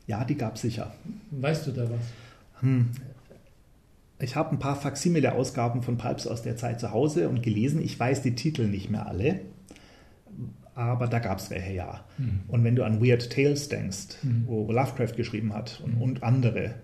[0.07, 0.93] Ja, die gab es sicher.
[1.31, 2.61] Weißt du da was?
[2.61, 2.89] Hm.
[4.19, 7.81] Ich habe ein paar Faksimile-Ausgaben von Pulps aus der Zeit zu Hause und gelesen.
[7.81, 9.41] Ich weiß die Titel nicht mehr alle,
[10.75, 12.05] aber da gab es welche ja.
[12.17, 12.41] Hm.
[12.47, 14.43] Und wenn du an Weird Tales denkst, hm.
[14.45, 16.75] wo Lovecraft geschrieben hat und, und andere,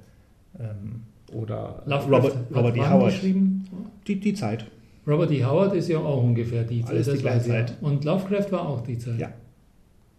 [0.60, 1.04] ähm,
[1.34, 2.82] oder Lovecraft Robert, Robert D.
[2.82, 3.12] Howard.
[3.12, 3.66] Geschrieben?
[4.08, 4.66] Die, die Zeit.
[5.06, 5.44] Robert D.
[5.44, 6.92] Howard ist ja auch ungefähr die Zeit.
[6.92, 7.78] Alles die gleiche Zeit.
[7.82, 9.20] Und Lovecraft war auch die Zeit.
[9.20, 9.30] Ja.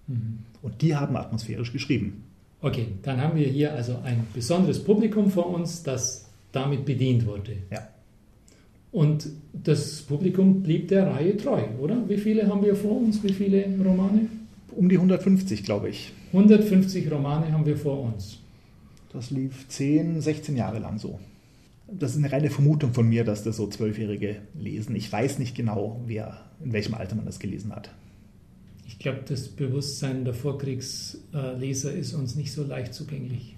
[0.06, 0.40] Mhm.
[0.62, 2.24] Und die haben atmosphärisch geschrieben.
[2.60, 7.52] Okay, dann haben wir hier also ein besonderes Publikum vor uns, das damit bedient wurde.
[7.70, 7.88] Ja.
[8.90, 12.08] Und das Publikum blieb der Reihe treu, oder?
[12.08, 13.22] Wie viele haben wir vor uns?
[13.22, 14.28] Wie viele Romane?
[14.74, 16.12] Um die 150, glaube ich.
[16.32, 18.38] 150 Romane haben wir vor uns.
[19.12, 21.18] Das lief 10, 16 Jahre lang so.
[21.90, 24.94] Das ist eine reine Vermutung von mir, dass das so Zwölfjährige lesen.
[24.94, 27.90] Ich weiß nicht genau, wer, in welchem Alter man das gelesen hat.
[28.88, 33.54] Ich glaube, das Bewusstsein der Vorkriegsleser ist uns nicht so leicht zugänglich.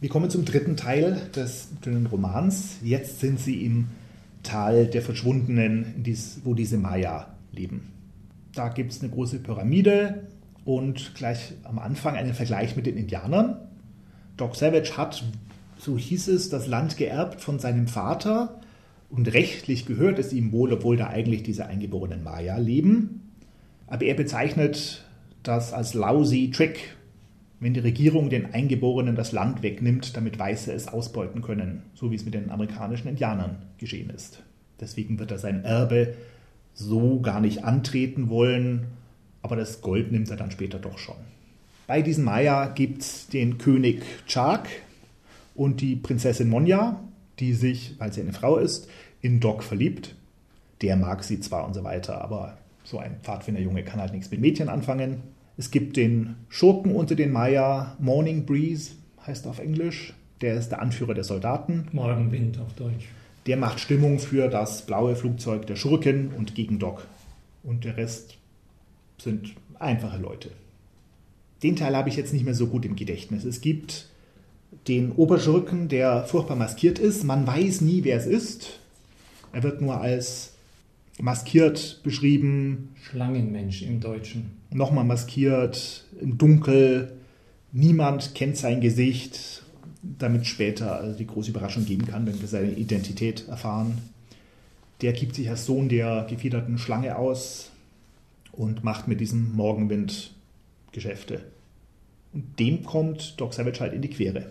[0.00, 1.68] Wir kommen zum dritten Teil des
[2.10, 2.78] Romans.
[2.82, 3.86] Jetzt sind sie im
[4.42, 6.04] Tal der Verschwundenen,
[6.42, 7.92] wo diese Maya leben.
[8.52, 10.26] Da gibt es eine große Pyramide
[10.64, 13.58] und gleich am Anfang einen Vergleich mit den Indianern.
[14.36, 15.22] Doc Savage hat,
[15.78, 18.60] so hieß es, das Land geerbt von seinem Vater
[19.12, 23.20] und rechtlich gehört es ihm wohl, obwohl da eigentlich diese eingeborenen Maya leben.
[23.86, 25.04] Aber er bezeichnet
[25.42, 26.96] das als lousy trick,
[27.60, 32.14] wenn die Regierung den Eingeborenen das Land wegnimmt, damit Weiße es ausbeuten können, so wie
[32.14, 34.42] es mit den amerikanischen Indianern geschehen ist.
[34.80, 36.14] Deswegen wird er sein Erbe
[36.72, 38.86] so gar nicht antreten wollen,
[39.42, 41.16] aber das Gold nimmt er dann später doch schon.
[41.86, 44.68] Bei diesen Maya gibt es den König Chak
[45.54, 46.98] und die Prinzessin Monja,
[47.38, 48.88] die sich, weil sie eine Frau ist,
[49.20, 50.14] in Doc verliebt.
[50.80, 54.40] Der mag sie zwar und so weiter, aber so ein Pfadfinderjunge kann halt nichts mit
[54.40, 55.22] Mädchen anfangen.
[55.56, 58.92] Es gibt den Schurken unter den Maya, Morning Breeze
[59.26, 60.14] heißt auf Englisch.
[60.40, 61.86] Der ist der Anführer der Soldaten.
[61.92, 63.08] Morgenwind auf Deutsch.
[63.46, 67.06] Der macht Stimmung für das blaue Flugzeug der Schurken und gegen Doc.
[67.62, 68.38] Und der Rest
[69.18, 70.50] sind einfache Leute.
[71.62, 73.44] Den Teil habe ich jetzt nicht mehr so gut im Gedächtnis.
[73.44, 74.08] Es gibt
[74.88, 77.24] den Oberschurken, der furchtbar maskiert ist.
[77.24, 78.80] Man weiß nie, wer es ist.
[79.52, 80.52] Er wird nur als
[81.20, 82.94] maskiert beschrieben.
[83.02, 84.52] Schlangenmensch im Deutschen.
[84.70, 87.12] Nochmal maskiert, im Dunkel.
[87.72, 89.62] Niemand kennt sein Gesicht,
[90.02, 93.98] damit später also die große Überraschung geben kann, wenn wir seine Identität erfahren.
[95.00, 97.70] Der gibt sich als Sohn der gefiederten Schlange aus
[98.52, 100.34] und macht mit diesem Morgenwind
[100.92, 101.40] Geschäfte.
[102.32, 104.50] Und dem kommt Doc Savage halt in die Quere.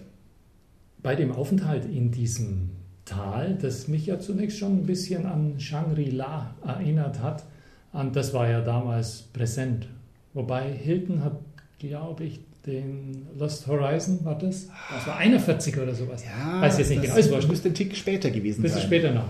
[1.04, 2.70] Bei dem Aufenthalt in diesem
[3.06, 7.46] Tal, das mich ja zunächst schon ein bisschen an Shangri-La erinnert hat,
[7.94, 9.88] und das war ja damals präsent.
[10.34, 11.40] Wobei Hilton hat,
[11.80, 14.70] glaube ich, den Lost Horizon, war das?
[14.94, 16.24] Das war 41 oder sowas.
[16.24, 17.16] Ja, Weiß jetzt nicht genau.
[17.16, 18.72] Das müsste ein Tick später gewesen sein.
[18.72, 19.28] Das ist später noch.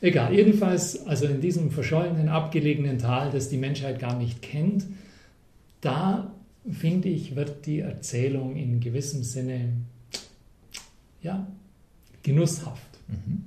[0.00, 4.84] Egal, jedenfalls, also in diesem verschollenen, abgelegenen Tal, das die Menschheit gar nicht kennt,
[5.80, 6.32] da
[6.70, 9.72] finde ich, wird die Erzählung in gewissem Sinne
[11.24, 11.46] ja,
[12.22, 13.00] genusshaft.
[13.08, 13.42] Mhm.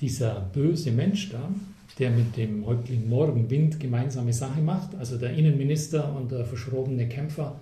[0.00, 1.50] Dieser böse Mensch da,
[1.98, 7.60] der mit dem Häuptling Morgenwind gemeinsame Sache macht, also der Innenminister und der verschrobene Kämpfer,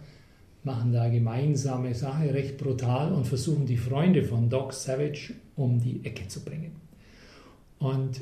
[0.62, 6.04] machen da gemeinsame Sache recht brutal und versuchen die Freunde von Doc Savage um die
[6.04, 6.72] Ecke zu bringen.
[7.78, 8.20] Und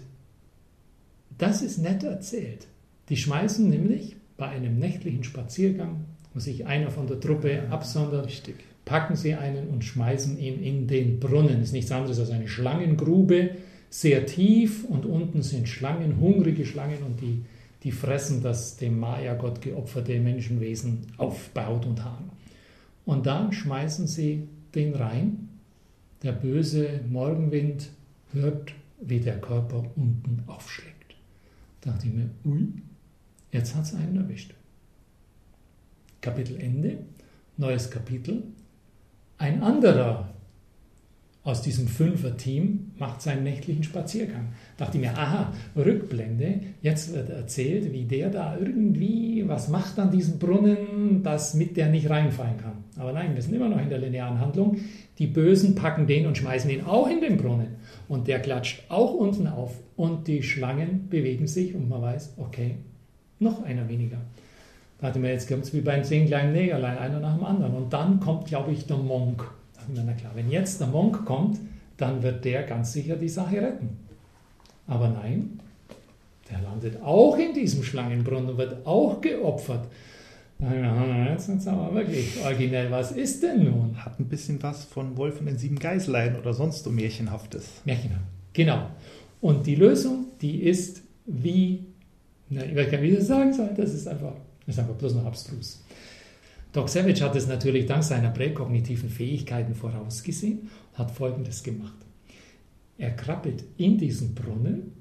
[1.36, 2.66] das ist nett erzählt.
[3.08, 8.56] Die schmeißen nämlich bei einem nächtlichen Spaziergang, wo sich einer von der Truppe absondert, Richtig.
[8.88, 11.62] Packen sie einen und schmeißen ihn in den Brunnen.
[11.62, 13.50] Ist nichts anderes als eine Schlangengrube,
[13.90, 17.44] sehr tief und unten sind Schlangen, hungrige Schlangen und die,
[17.82, 22.30] die fressen das dem Maya-Gott geopferte Menschenwesen auf Baut und Hahn.
[23.04, 25.50] Und dann schmeißen sie den rein.
[26.22, 27.90] Der böse Morgenwind
[28.32, 28.72] hört
[29.02, 31.14] wie der Körper unten aufschlägt.
[31.82, 32.68] Da dachte ich mir, ui,
[33.52, 34.54] jetzt hat es einen erwischt.
[36.22, 36.98] Kapitel Ende,
[37.58, 38.44] neues Kapitel.
[39.38, 40.28] Ein anderer
[41.44, 44.48] aus diesem Fünfer-Team macht seinen nächtlichen Spaziergang.
[44.76, 49.98] Da dachte ich mir, aha, Rückblende, jetzt wird erzählt, wie der da irgendwie was macht
[49.98, 52.84] an diesem Brunnen, dass mit der nicht reinfallen kann.
[52.98, 54.76] Aber nein, wir sind immer noch in der linearen Handlung.
[55.18, 57.76] Die Bösen packen den und schmeißen ihn auch in den Brunnen.
[58.08, 59.78] Und der klatscht auch unten auf.
[59.96, 62.74] Und die Schlangen bewegen sich und man weiß, okay,
[63.38, 64.18] noch einer weniger.
[65.00, 67.44] Da hatte man jetzt kommt es wie bei den zehn kleinen Negerlein, einer nach dem
[67.44, 67.74] anderen.
[67.74, 69.44] Und dann kommt, glaube ich, der Monk.
[69.74, 71.58] Da dachte mir, na klar, wenn jetzt der Monk kommt,
[71.96, 73.96] dann wird der ganz sicher die Sache retten.
[74.86, 75.60] Aber nein,
[76.50, 79.86] der landet auch in diesem Schlangenbrunnen und wird auch geopfert.
[81.30, 82.90] Jetzt ist aber wirklich originell.
[82.90, 84.04] Was ist denn nun?
[84.04, 87.82] Hat ein bisschen was von Wolf und den sieben Geißlein oder sonst so Märchenhaftes.
[87.84, 88.88] Märchenhaft, genau.
[89.40, 91.84] Und die Lösung, die ist wie,
[92.48, 94.32] na, ich weiß gar nicht, wie ich das sagen soll, das ist einfach,
[94.68, 95.82] ist einfach bloß noch abstrus.
[96.72, 101.96] Doc Savage hat es natürlich dank seiner präkognitiven Fähigkeiten vorausgesehen und hat Folgendes gemacht.
[102.98, 104.92] Er krabbelt in diesen Brunnen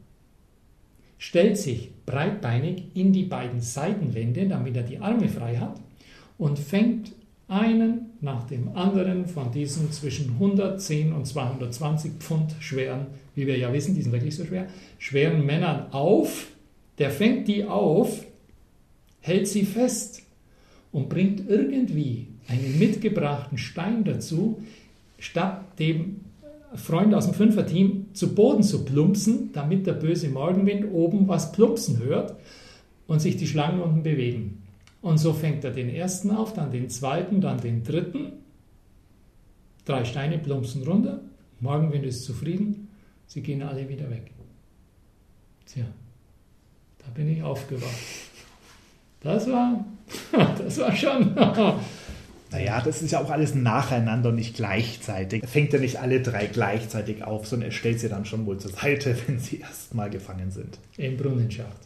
[1.18, 5.82] stellt sich breitbeinig in die beiden Seitenwände, damit er die Arme frei hat,
[6.38, 7.12] und fängt
[7.48, 13.72] einen nach dem anderen von diesen zwischen 110 und 220 Pfund schweren, wie wir ja
[13.72, 14.68] wissen, die sind wirklich so schwer,
[15.00, 16.48] schweren Männern auf.
[17.00, 18.26] Der fängt die auf,
[19.28, 20.24] hält sie fest
[20.92, 24.62] und bringt irgendwie einen mitgebrachten Stein dazu,
[25.20, 26.22] statt dem
[26.76, 32.00] Freund aus dem Fünferteam zu Boden zu plumpsen, damit der böse Morgenwind oben was plumpsen
[32.00, 32.36] hört
[33.08, 34.64] und sich die Schlangen unten bewegen.
[35.02, 38.34] Und so fängt er den ersten auf, dann den zweiten, dann den dritten.
[39.86, 41.22] Drei Steine plumpsen runter.
[41.60, 42.90] Morgenwind ist zufrieden.
[43.26, 44.32] Sie gehen alle wieder weg.
[45.66, 45.86] Tja,
[47.00, 48.27] da bin ich aufgewacht.
[49.22, 49.86] Das war,
[50.58, 51.36] das war schon
[52.52, 55.44] naja, das ist ja auch alles nacheinander, nicht gleichzeitig.
[55.44, 58.58] Er fängt ja nicht alle drei gleichzeitig auf, sondern er stellt sie dann schon wohl
[58.58, 60.80] zur Seite, wenn sie erstmal gefangen sind.
[60.98, 61.78] Im Brunnenschacht.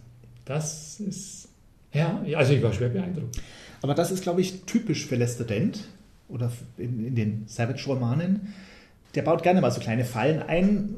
[0.45, 1.49] Das ist,
[1.93, 3.39] ja, also ich war schwer beeindruckt.
[3.81, 5.87] Aber das ist, glaube ich, typisch für Lester Dent
[6.27, 8.53] oder in, in den Savage-Romanen.
[9.15, 10.95] Der baut gerne mal so kleine Fallen ein,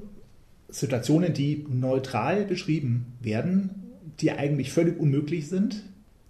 [0.70, 3.70] Situationen, die neutral beschrieben werden,
[4.20, 5.84] die eigentlich völlig unmöglich sind,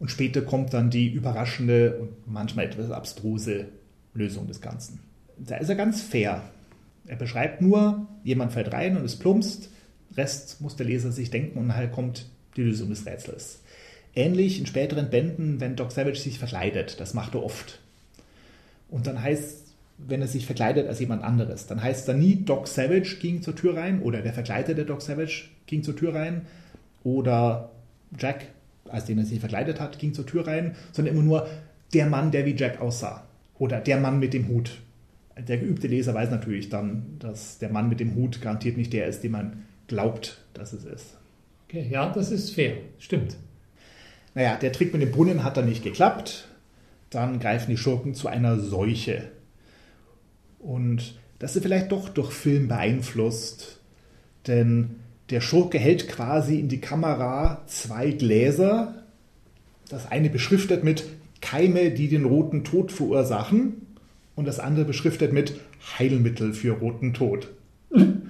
[0.03, 3.69] und später kommt dann die überraschende und manchmal etwas abstruse
[4.13, 4.99] Lösung des Ganzen.
[5.37, 6.41] Da ist er ganz fair.
[7.07, 9.69] Er beschreibt nur, jemand fällt rein und es plumpst,
[10.17, 12.25] Rest muss der Leser sich denken und nachher kommt
[12.57, 13.61] die Lösung des Rätsels.
[14.13, 17.79] Ähnlich in späteren Bänden, wenn Doc Savage sich verkleidet, das macht er oft.
[18.89, 19.67] Und dann heißt,
[19.99, 23.55] wenn er sich verkleidet als jemand anderes, dann heißt er nie, Doc Savage ging zur
[23.55, 26.41] Tür rein oder der verkleidete Doc Savage ging zur Tür rein
[27.05, 27.71] oder
[28.19, 28.47] Jack
[28.93, 31.47] als den er sich verkleidet hat, ging zur Tür rein, sondern immer nur
[31.93, 33.27] der Mann, der wie Jack aussah.
[33.57, 34.79] Oder der Mann mit dem Hut.
[35.35, 39.07] Der geübte Leser weiß natürlich dann, dass der Mann mit dem Hut garantiert nicht der
[39.07, 41.17] ist, den man glaubt, dass es ist.
[41.67, 42.77] Okay, ja, das ist fair.
[42.99, 43.35] Stimmt.
[44.35, 46.47] Naja, der Trick mit dem Brunnen hat dann nicht geklappt.
[47.09, 49.31] Dann greifen die Schurken zu einer Seuche.
[50.59, 53.79] Und das ist vielleicht doch durch Film beeinflusst.
[54.45, 54.99] Denn
[55.33, 58.93] der Schurke hält quasi in die Kamera zwei Gläser.
[59.89, 61.05] Das eine beschriftet mit
[61.41, 63.87] Keime, die den roten Tod verursachen.
[64.35, 65.59] Und das andere beschriftet mit
[65.97, 67.49] Heilmittel für roten Tod.
[67.89, 68.21] Und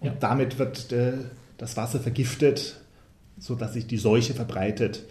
[0.00, 0.14] ja.
[0.20, 1.14] damit wird äh,
[1.56, 2.80] das Wasser vergiftet,
[3.36, 5.04] sodass sich die Seuche verbreitet.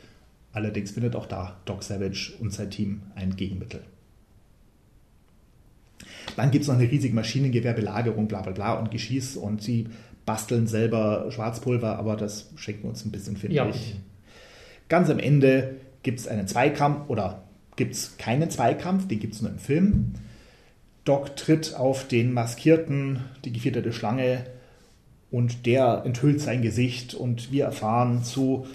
[0.54, 3.82] Allerdings findet auch da Doc Savage und sein Team ein Gegenmittel.
[6.38, 9.88] Dann gibt es noch eine riesige Maschinengewehrbelagerung, bla bla bla und Geschieß und sie
[10.28, 13.68] basteln selber Schwarzpulver, aber das schenken wir uns ein bisschen, finde ja.
[13.68, 13.96] ich.
[14.90, 17.44] Ganz am Ende gibt es einen Zweikampf oder
[17.78, 20.14] gibt es keinen Zweikampf, den gibt es nur im Film.
[21.06, 24.46] Doc tritt auf den maskierten, die gefiederte Schlange
[25.32, 28.68] und der enthüllt sein Gesicht und wir erfahren zu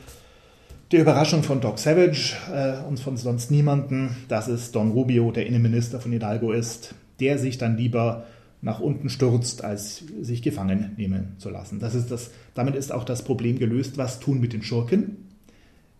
[0.90, 5.46] der Überraschung von Doc Savage äh, und von sonst niemanden, dass es Don Rubio, der
[5.46, 8.24] Innenminister von Hidalgo ist, der sich dann lieber
[8.62, 11.80] nach unten stürzt, als sich gefangen nehmen zu lassen.
[11.80, 15.16] Das ist das, damit ist auch das Problem gelöst, was tun mit den Schurken.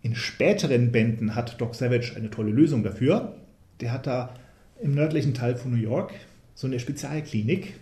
[0.00, 3.34] In späteren Bänden hat Doc Savage eine tolle Lösung dafür.
[3.80, 4.34] Der hat da
[4.80, 6.12] im nördlichen Teil von New York
[6.54, 7.74] so eine Spezialklinik,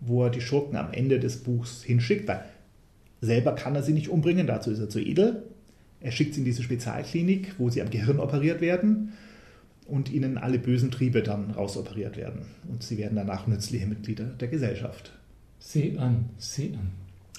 [0.00, 2.44] wo er die Schurken am Ende des Buchs hinschickt, weil
[3.22, 5.44] selber kann er sie nicht umbringen, dazu ist er zu edel.
[6.00, 9.14] Er schickt sie in diese Spezialklinik, wo sie am Gehirn operiert werden
[9.86, 12.42] und ihnen alle bösen Triebe dann rausoperiert werden.
[12.68, 15.12] Und sie werden danach nützliche Mitglieder der Gesellschaft.
[15.58, 16.90] Sieh an, sieh an.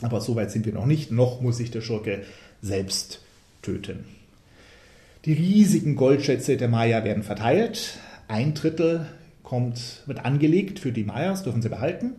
[0.01, 1.12] Aber so weit sind wir noch nicht.
[1.12, 2.23] Noch muss sich der Schurke
[2.62, 3.21] selbst
[3.62, 4.05] töten.
[5.25, 7.97] Die riesigen Goldschätze der Maya werden verteilt.
[8.27, 9.08] Ein Drittel
[9.41, 12.13] kommt, wird angelegt für die Mayas, dürfen sie behalten.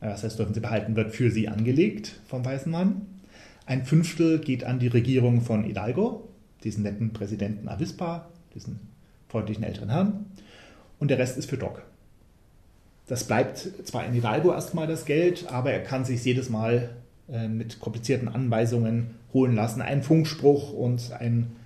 [0.00, 3.02] Das heißt, dürfen sie behalten, wird für sie angelegt vom Weißen Mann.
[3.66, 6.28] Ein Fünftel geht an die Regierung von Hidalgo,
[6.62, 8.78] diesen netten Präsidenten Avispa, diesen
[9.28, 10.26] freundlichen älteren Herrn.
[10.98, 11.82] Und der Rest ist für Doc.
[13.06, 16.90] Das bleibt zwar in Hidalgo erstmal das Geld, aber er kann sich jedes Mal
[17.30, 19.80] äh, mit komplizierten Anweisungen holen lassen.
[19.80, 21.56] Ein Funkspruch und ein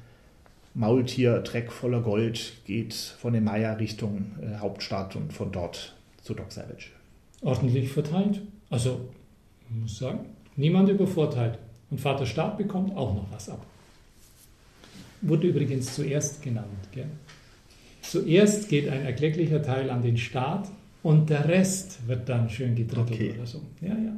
[0.74, 6.52] Maultier-Treck voller Gold geht von den Maya Richtung äh, Hauptstadt und von dort zu Doc
[6.52, 6.90] Savage.
[7.42, 8.40] Ordentlich verteilt.
[8.70, 9.08] Also,
[9.68, 10.20] muss sagen,
[10.56, 11.58] niemand übervorteilt.
[11.90, 13.66] Und Vater Staat bekommt auch noch was ab.
[15.20, 16.88] Wurde übrigens zuerst genannt.
[16.92, 17.06] Gell?
[18.02, 20.68] Zuerst geht ein erklecklicher Teil an den Staat
[21.02, 23.34] und der Rest wird dann schön gedrittelt okay.
[23.36, 23.62] oder so.
[23.80, 24.12] Ja, ja.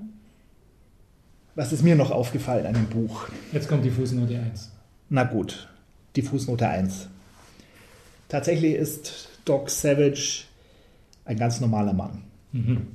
[1.55, 3.29] Was ist mir noch aufgefallen an dem Buch?
[3.53, 4.73] Jetzt kommt die Fußnote 1.
[5.11, 5.69] Na gut,
[6.17, 7.09] die Fußnote 1.
[8.29, 10.45] Tatsächlich ist Doc Savage
[11.25, 12.23] ein ganz normaler Mann.
[12.53, 12.89] Mhm.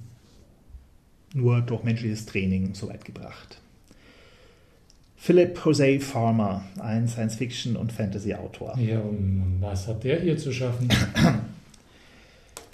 [1.34, 3.62] Nur durch menschliches Training so weit gebracht.
[5.22, 8.78] Philip Jose Farmer, ein Science-Fiction- und Fantasy-Autor.
[8.80, 10.88] Ja, und was hat der hier zu schaffen?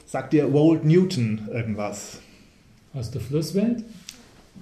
[0.05, 2.19] Sagt dir Walt Newton irgendwas?
[2.93, 3.83] Aus der Flusswelt?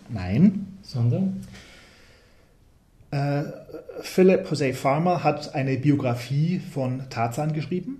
[0.09, 0.65] Nein.
[0.81, 1.45] Sondern?
[3.11, 3.43] Äh,
[4.01, 7.99] Philip Jose Farmer hat eine Biografie von Tarzan geschrieben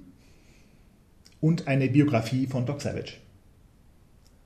[1.41, 3.15] und eine Biografie von Doc Savage.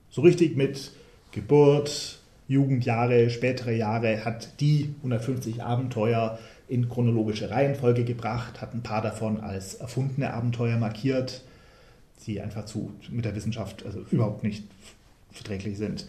[0.10, 0.92] So richtig mit
[1.32, 9.02] Geburt, Jugendjahre, spätere Jahre, hat die 150 Abenteuer in chronologische Reihenfolge gebracht, hat ein paar
[9.02, 11.44] davon als erfundene Abenteuer markiert,
[12.26, 14.64] die einfach zu, mit der Wissenschaft also überhaupt nicht
[15.32, 16.08] verträglich sind.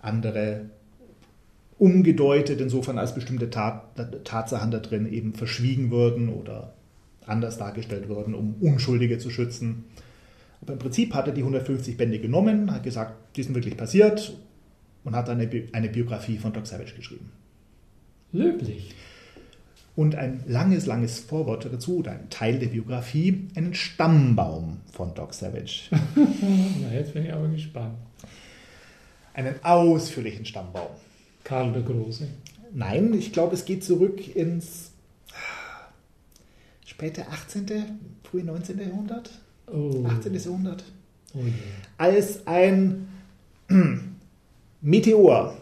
[0.00, 0.62] Andere
[1.78, 3.84] umgedeutet, insofern als bestimmte Tat,
[4.24, 6.74] Tatsachen da drin eben verschwiegen würden oder
[7.26, 9.84] anders dargestellt würden, um Unschuldige zu schützen.
[10.60, 14.36] Aber im Prinzip hat er die 150 Bände genommen, hat gesagt, die sind wirklich passiert
[15.04, 17.30] und hat eine, Bi eine Biografie von Doc Savage geschrieben.
[18.32, 18.94] Löblich.
[19.96, 25.34] Und ein langes, langes Vorwort dazu, oder ein Teil der Biografie, einen Stammbaum von Doc
[25.34, 25.90] Savage.
[26.14, 27.98] Na, jetzt bin ich aber gespannt.
[29.34, 30.90] Einen ausführlichen Stammbaum.
[31.44, 32.28] Karl der Große.
[32.72, 34.92] Nein, ich glaube, es geht zurück ins
[36.84, 37.66] späte 18.,
[38.22, 38.78] frühe 19.
[38.78, 39.30] Jahrhundert.
[39.66, 40.04] Oh.
[40.06, 40.34] 18.
[40.34, 40.84] Jahrhundert.
[41.34, 41.52] Oh yeah.
[41.96, 43.08] Als ein
[44.80, 45.56] Meteor.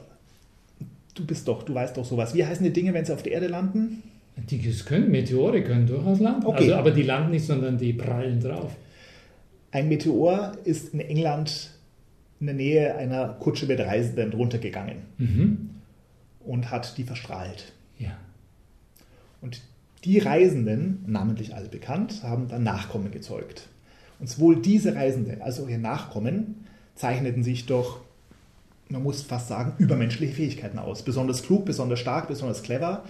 [1.14, 2.34] Du bist doch, du weißt doch sowas.
[2.34, 4.02] Wie heißen die Dinge, wenn sie auf der Erde landen?
[4.36, 6.46] Die können, Meteore können durchaus landen.
[6.46, 6.64] Okay.
[6.64, 8.76] Also, aber die landen nicht, sondern die prallen drauf.
[9.72, 11.70] Ein Meteor ist in England
[12.40, 15.70] in der Nähe einer Kutsche mit Reisenden runtergegangen mhm.
[16.40, 17.72] und hat die verstrahlt.
[17.98, 18.16] Ja.
[19.40, 19.60] Und
[20.04, 23.68] die Reisenden, namentlich alle bekannt, haben dann Nachkommen gezeugt.
[24.20, 26.64] Und sowohl diese Reisenden als auch ihr Nachkommen
[26.94, 27.98] zeichneten sich durch
[28.88, 31.02] man muss fast sagen, übermenschliche Fähigkeiten aus.
[31.02, 33.04] Besonders klug, besonders stark, besonders clever.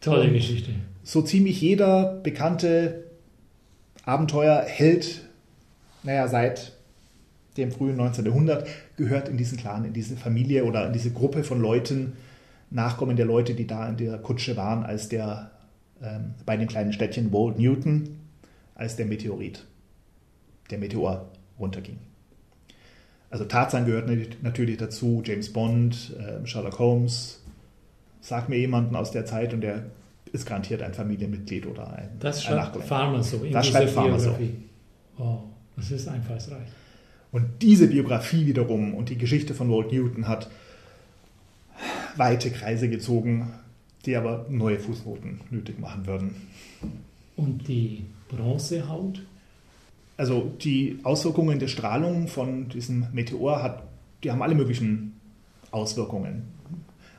[0.00, 0.70] Tolle Geschichte.
[1.02, 3.04] So ziemlich jeder bekannte
[4.04, 5.22] Abenteuerheld,
[6.02, 6.72] naja, seit
[7.56, 8.24] dem frühen 19.
[8.24, 12.14] Jahrhundert, gehört in diesen Clan, in diese Familie oder in diese Gruppe von Leuten,
[12.70, 15.52] Nachkommen der Leute, die da in der Kutsche waren, als der
[16.02, 18.20] ähm, bei dem kleinen Städtchen Walt Newton
[18.74, 19.64] als der Meteorit,
[20.70, 21.98] der Meteor runterging.
[23.30, 24.08] Also Tarzan gehört
[24.42, 27.42] natürlich dazu, James Bond, äh, Sherlock Holmes.
[28.20, 29.84] Sag mir jemanden aus der Zeit und der
[30.32, 33.38] ist garantiert ein Familienmitglied oder ein Das schreibt ein Farmer so.
[33.44, 34.30] in Das schreibt Farmer so.
[34.30, 34.56] Biografie.
[35.18, 35.38] Oh,
[35.76, 36.68] das ist einfallsreich.
[37.30, 40.48] Und diese Biografie wiederum und die Geschichte von Walt Newton hat
[42.16, 43.52] weite Kreise gezogen,
[44.06, 46.34] die aber neue Fußnoten nötig machen würden.
[47.36, 49.22] Und die Bronzehaut?
[50.18, 53.84] Also die Auswirkungen der Strahlung von diesem Meteor hat,
[54.22, 55.18] die haben alle möglichen
[55.70, 56.48] Auswirkungen.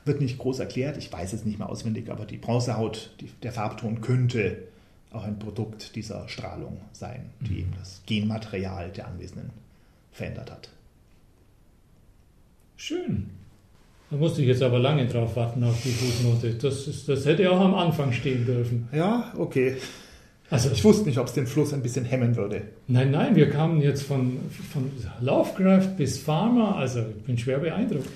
[0.04, 3.52] Wird nicht groß erklärt, ich weiß es nicht mehr auswendig, aber die Bronzehaut, die, der
[3.52, 4.58] Farbton könnte
[5.12, 9.50] auch ein Produkt dieser Strahlung sein, die eben das Genmaterial der Anwesenden
[10.12, 10.68] verändert hat.
[12.76, 13.30] Schön.
[14.10, 16.54] Da musste ich jetzt aber lange drauf warten auf die Fußnote.
[16.54, 18.88] Das, ist, das hätte auch am Anfang stehen dürfen.
[18.92, 19.76] Ja, okay.
[20.50, 22.62] Also, Ich wusste nicht, ob es den Fluss ein bisschen hemmen würde.
[22.88, 24.38] nein, nein, wir kamen jetzt von,
[24.72, 24.90] von
[25.20, 26.76] Lovecraft bis Farmer.
[26.76, 28.08] Also, ich bin schwer beeindruckt.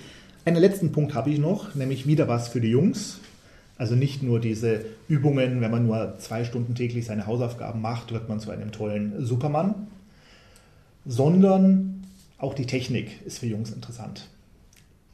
[0.45, 3.21] Einen letzten Punkt habe ich noch, nämlich wieder was für die Jungs.
[3.77, 8.29] Also nicht nur diese Übungen, wenn man nur zwei Stunden täglich seine Hausaufgaben macht, wird
[8.29, 9.89] man zu einem tollen Supermann,
[11.07, 12.05] sondern
[12.39, 14.29] auch die Technik ist für Jungs interessant.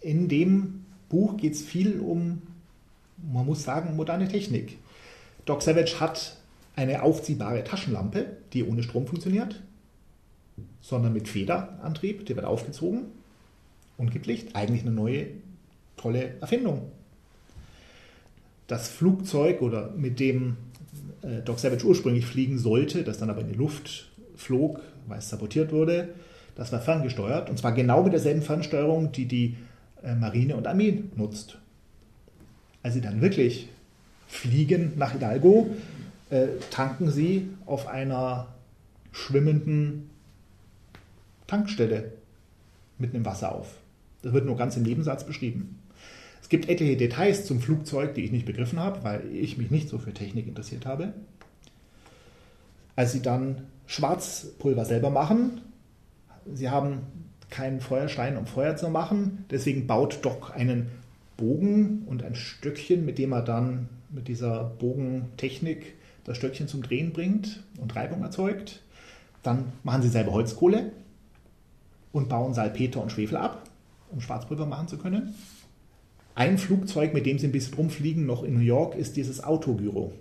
[0.00, 2.42] In dem Buch geht es viel um,
[3.32, 4.78] man muss sagen, moderne Technik.
[5.46, 6.36] Doc Savage hat
[6.76, 9.60] eine aufziehbare Taschenlampe, die ohne Strom funktioniert,
[10.80, 13.06] sondern mit Federantrieb, die wird aufgezogen
[13.98, 14.56] und gibt Licht.
[14.56, 15.26] Eigentlich eine neue,
[15.96, 16.90] tolle Erfindung.
[18.66, 20.56] Das Flugzeug oder mit dem
[21.22, 25.28] äh, Doc Savage ursprünglich fliegen sollte, das dann aber in die Luft flog, weil es
[25.28, 26.14] sabotiert wurde,
[26.54, 29.56] das war ferngesteuert und zwar genau mit derselben Fernsteuerung, die die
[30.02, 31.58] äh, Marine und Armee nutzt.
[32.82, 33.68] Als sie dann wirklich
[34.28, 35.70] fliegen nach Hidalgo,
[36.30, 38.48] äh, tanken sie auf einer
[39.12, 40.10] schwimmenden
[41.46, 42.12] Tankstelle
[42.98, 43.74] mitten im Wasser auf.
[44.22, 45.78] Das wird nur ganz im Nebensatz beschrieben.
[46.42, 49.88] Es gibt etliche Details zum Flugzeug, die ich nicht begriffen habe, weil ich mich nicht
[49.88, 51.12] so für Technik interessiert habe.
[52.96, 55.62] Als sie dann Schwarzpulver selber machen,
[56.54, 56.98] sie haben
[57.50, 60.88] keinen Feuerstein, um Feuer zu machen, deswegen baut Doc einen
[61.36, 65.94] Bogen und ein Stöckchen, mit dem er dann mit dieser Bogentechnik
[66.30, 68.80] das Stöckchen zum Drehen bringt und Reibung erzeugt.
[69.42, 70.92] Dann machen sie selber Holzkohle
[72.12, 73.68] und bauen Salpeter und Schwefel ab,
[74.10, 75.34] um Schwarzpulver machen zu können.
[76.36, 80.12] Ein Flugzeug, mit dem sie ein bisschen rumfliegen, noch in New York, ist dieses Autogyro.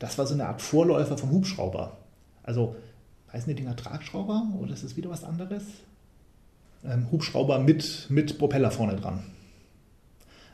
[0.00, 1.96] Das war so eine Art Vorläufer vom Hubschrauber.
[2.42, 2.74] Also,
[3.32, 5.62] heißen die Dinger Tragschrauber oder ist das wieder was anderes?
[6.84, 9.22] Ähm, Hubschrauber mit, mit Propeller vorne dran.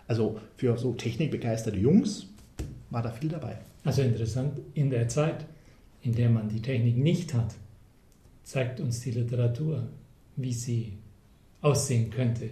[0.07, 2.27] Also für so technikbegeisterte Jungs
[2.91, 3.59] war da viel dabei.
[3.89, 5.47] Also interessant, in der Zeit,
[6.03, 7.55] in der man die Technik nicht hat,
[8.45, 9.89] zeigt uns die Literatur,
[10.37, 10.93] wie sie
[11.63, 12.51] aussehen könnte.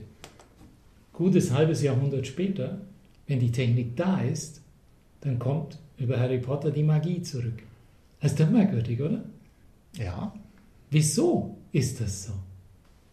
[1.12, 2.80] Gutes halbes Jahrhundert später,
[3.26, 4.62] wenn die Technik da ist,
[5.20, 7.62] dann kommt über Harry Potter die Magie zurück.
[8.22, 9.22] Das ist doch merkwürdig, oder?
[9.98, 10.32] Ja,
[10.90, 12.32] Wieso ist das so?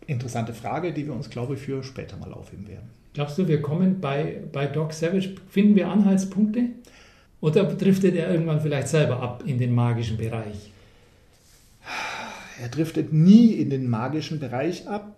[0.08, 2.88] interessante Frage, die wir uns, glaube ich, für später mal aufheben werden.
[3.14, 6.70] Glaubst du, wir kommen bei, bei Doc Savage, finden wir Anhaltspunkte?
[7.44, 10.72] Oder driftet er irgendwann vielleicht selber ab in den magischen Bereich?
[12.62, 15.18] Er driftet nie in den magischen Bereich ab,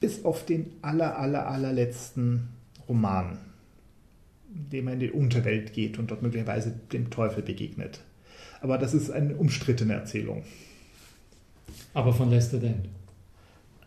[0.00, 2.48] bis auf den aller, aller, allerletzten
[2.88, 3.38] Roman,
[4.52, 8.00] in dem er in die Unterwelt geht und dort möglicherweise dem Teufel begegnet.
[8.60, 10.42] Aber das ist eine umstrittene Erzählung.
[11.94, 12.88] Aber von Lester Dent.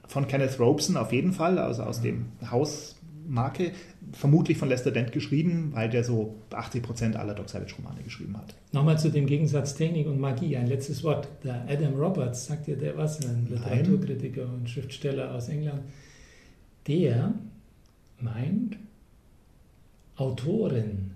[0.08, 2.96] Von Kenneth Robeson auf jeden Fall, also aus dem Haus
[3.28, 3.72] Marke,
[4.12, 8.56] vermutlich von Lester Dent geschrieben, weil der so 80% aller Doc Savage-Romane geschrieben hat.
[8.72, 10.58] Nochmal zu dem Gegensatz Technik und Magie.
[10.58, 11.28] Ein letztes Wort.
[11.44, 13.26] Der Adam Roberts, sagt dir der was?
[13.26, 15.82] Ein Literaturkritiker und Schriftsteller aus England.
[16.88, 17.34] Der
[18.20, 18.78] meint,
[20.16, 21.12] Autoren,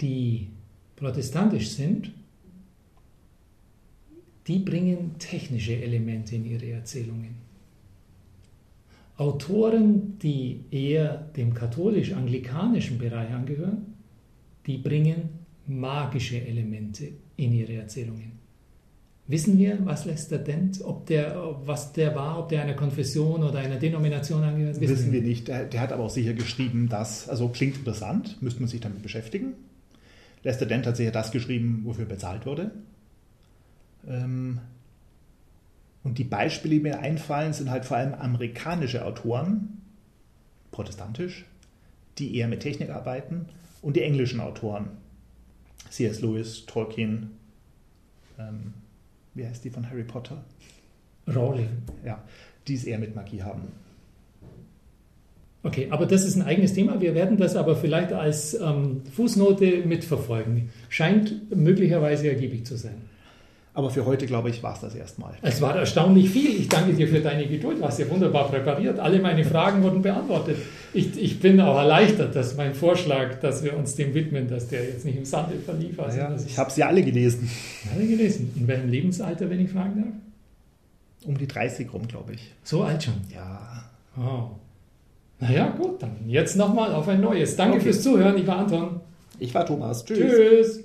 [0.00, 0.48] die
[0.96, 2.12] protestantisch sind,
[4.46, 7.47] die bringen technische Elemente in ihre Erzählungen.
[9.18, 13.94] Autoren, die eher dem katholisch-anglikanischen Bereich angehören,
[14.66, 15.30] die bringen
[15.66, 18.38] magische Elemente in ihre Erzählungen.
[19.26, 23.58] Wissen wir, was Lester Dent, ob der, was der war, ob der einer Konfession oder
[23.58, 24.80] einer Denomination angehört?
[24.80, 25.48] Wissen, Wissen wir nicht.
[25.48, 29.02] Der, der, hat aber auch sicher geschrieben, dass, also klingt interessant, müsste man sich damit
[29.02, 29.52] beschäftigen.
[30.44, 32.70] Lester Dent hat sicher das geschrieben, wofür bezahlt wurde.
[34.08, 34.60] Ähm,
[36.04, 39.82] und die Beispiele, die mir einfallen, sind halt vor allem amerikanische Autoren,
[40.70, 41.44] protestantisch,
[42.18, 43.46] die eher mit Technik arbeiten,
[43.82, 44.88] und die englischen Autoren,
[45.90, 46.20] C.S.
[46.20, 47.30] Lewis, Tolkien,
[48.38, 48.74] ähm,
[49.34, 50.44] wie heißt die von Harry Potter?
[51.32, 51.68] Rowling.
[52.04, 52.22] Ja,
[52.66, 53.68] die es eher mit Magie haben.
[55.62, 57.00] Okay, aber das ist ein eigenes Thema.
[57.00, 60.70] Wir werden das aber vielleicht als ähm, Fußnote mitverfolgen.
[60.88, 63.07] Scheint möglicherweise ergiebig zu sein.
[63.78, 65.34] Aber für heute, glaube ich, war es das erstmal.
[65.40, 66.50] Es war erstaunlich viel.
[66.58, 67.78] Ich danke dir für deine Geduld.
[67.78, 68.98] Du hast ja wunderbar präpariert.
[68.98, 70.56] Alle meine Fragen wurden beantwortet.
[70.92, 74.82] Ich, ich bin auch erleichtert, dass mein Vorschlag, dass wir uns dem widmen, dass der
[74.82, 76.00] jetzt nicht im Sande verlief.
[76.00, 77.48] Also ja, ich habe sie alle gelesen.
[77.94, 78.50] alle gelesen.
[78.56, 81.28] In welchem Lebensalter, wenn ich fragen darf?
[81.28, 82.52] Um die 30 rum, glaube ich.
[82.64, 83.14] So alt schon.
[83.32, 83.84] Ja.
[84.16, 84.56] Oh.
[85.38, 87.54] Naja, gut, dann jetzt nochmal auf ein neues.
[87.54, 87.84] Danke Okay.
[87.84, 88.36] fürs Zuhören.
[88.38, 89.00] Ich war Anton.
[89.38, 90.04] Ich war Thomas.
[90.04, 90.80] Tschüss.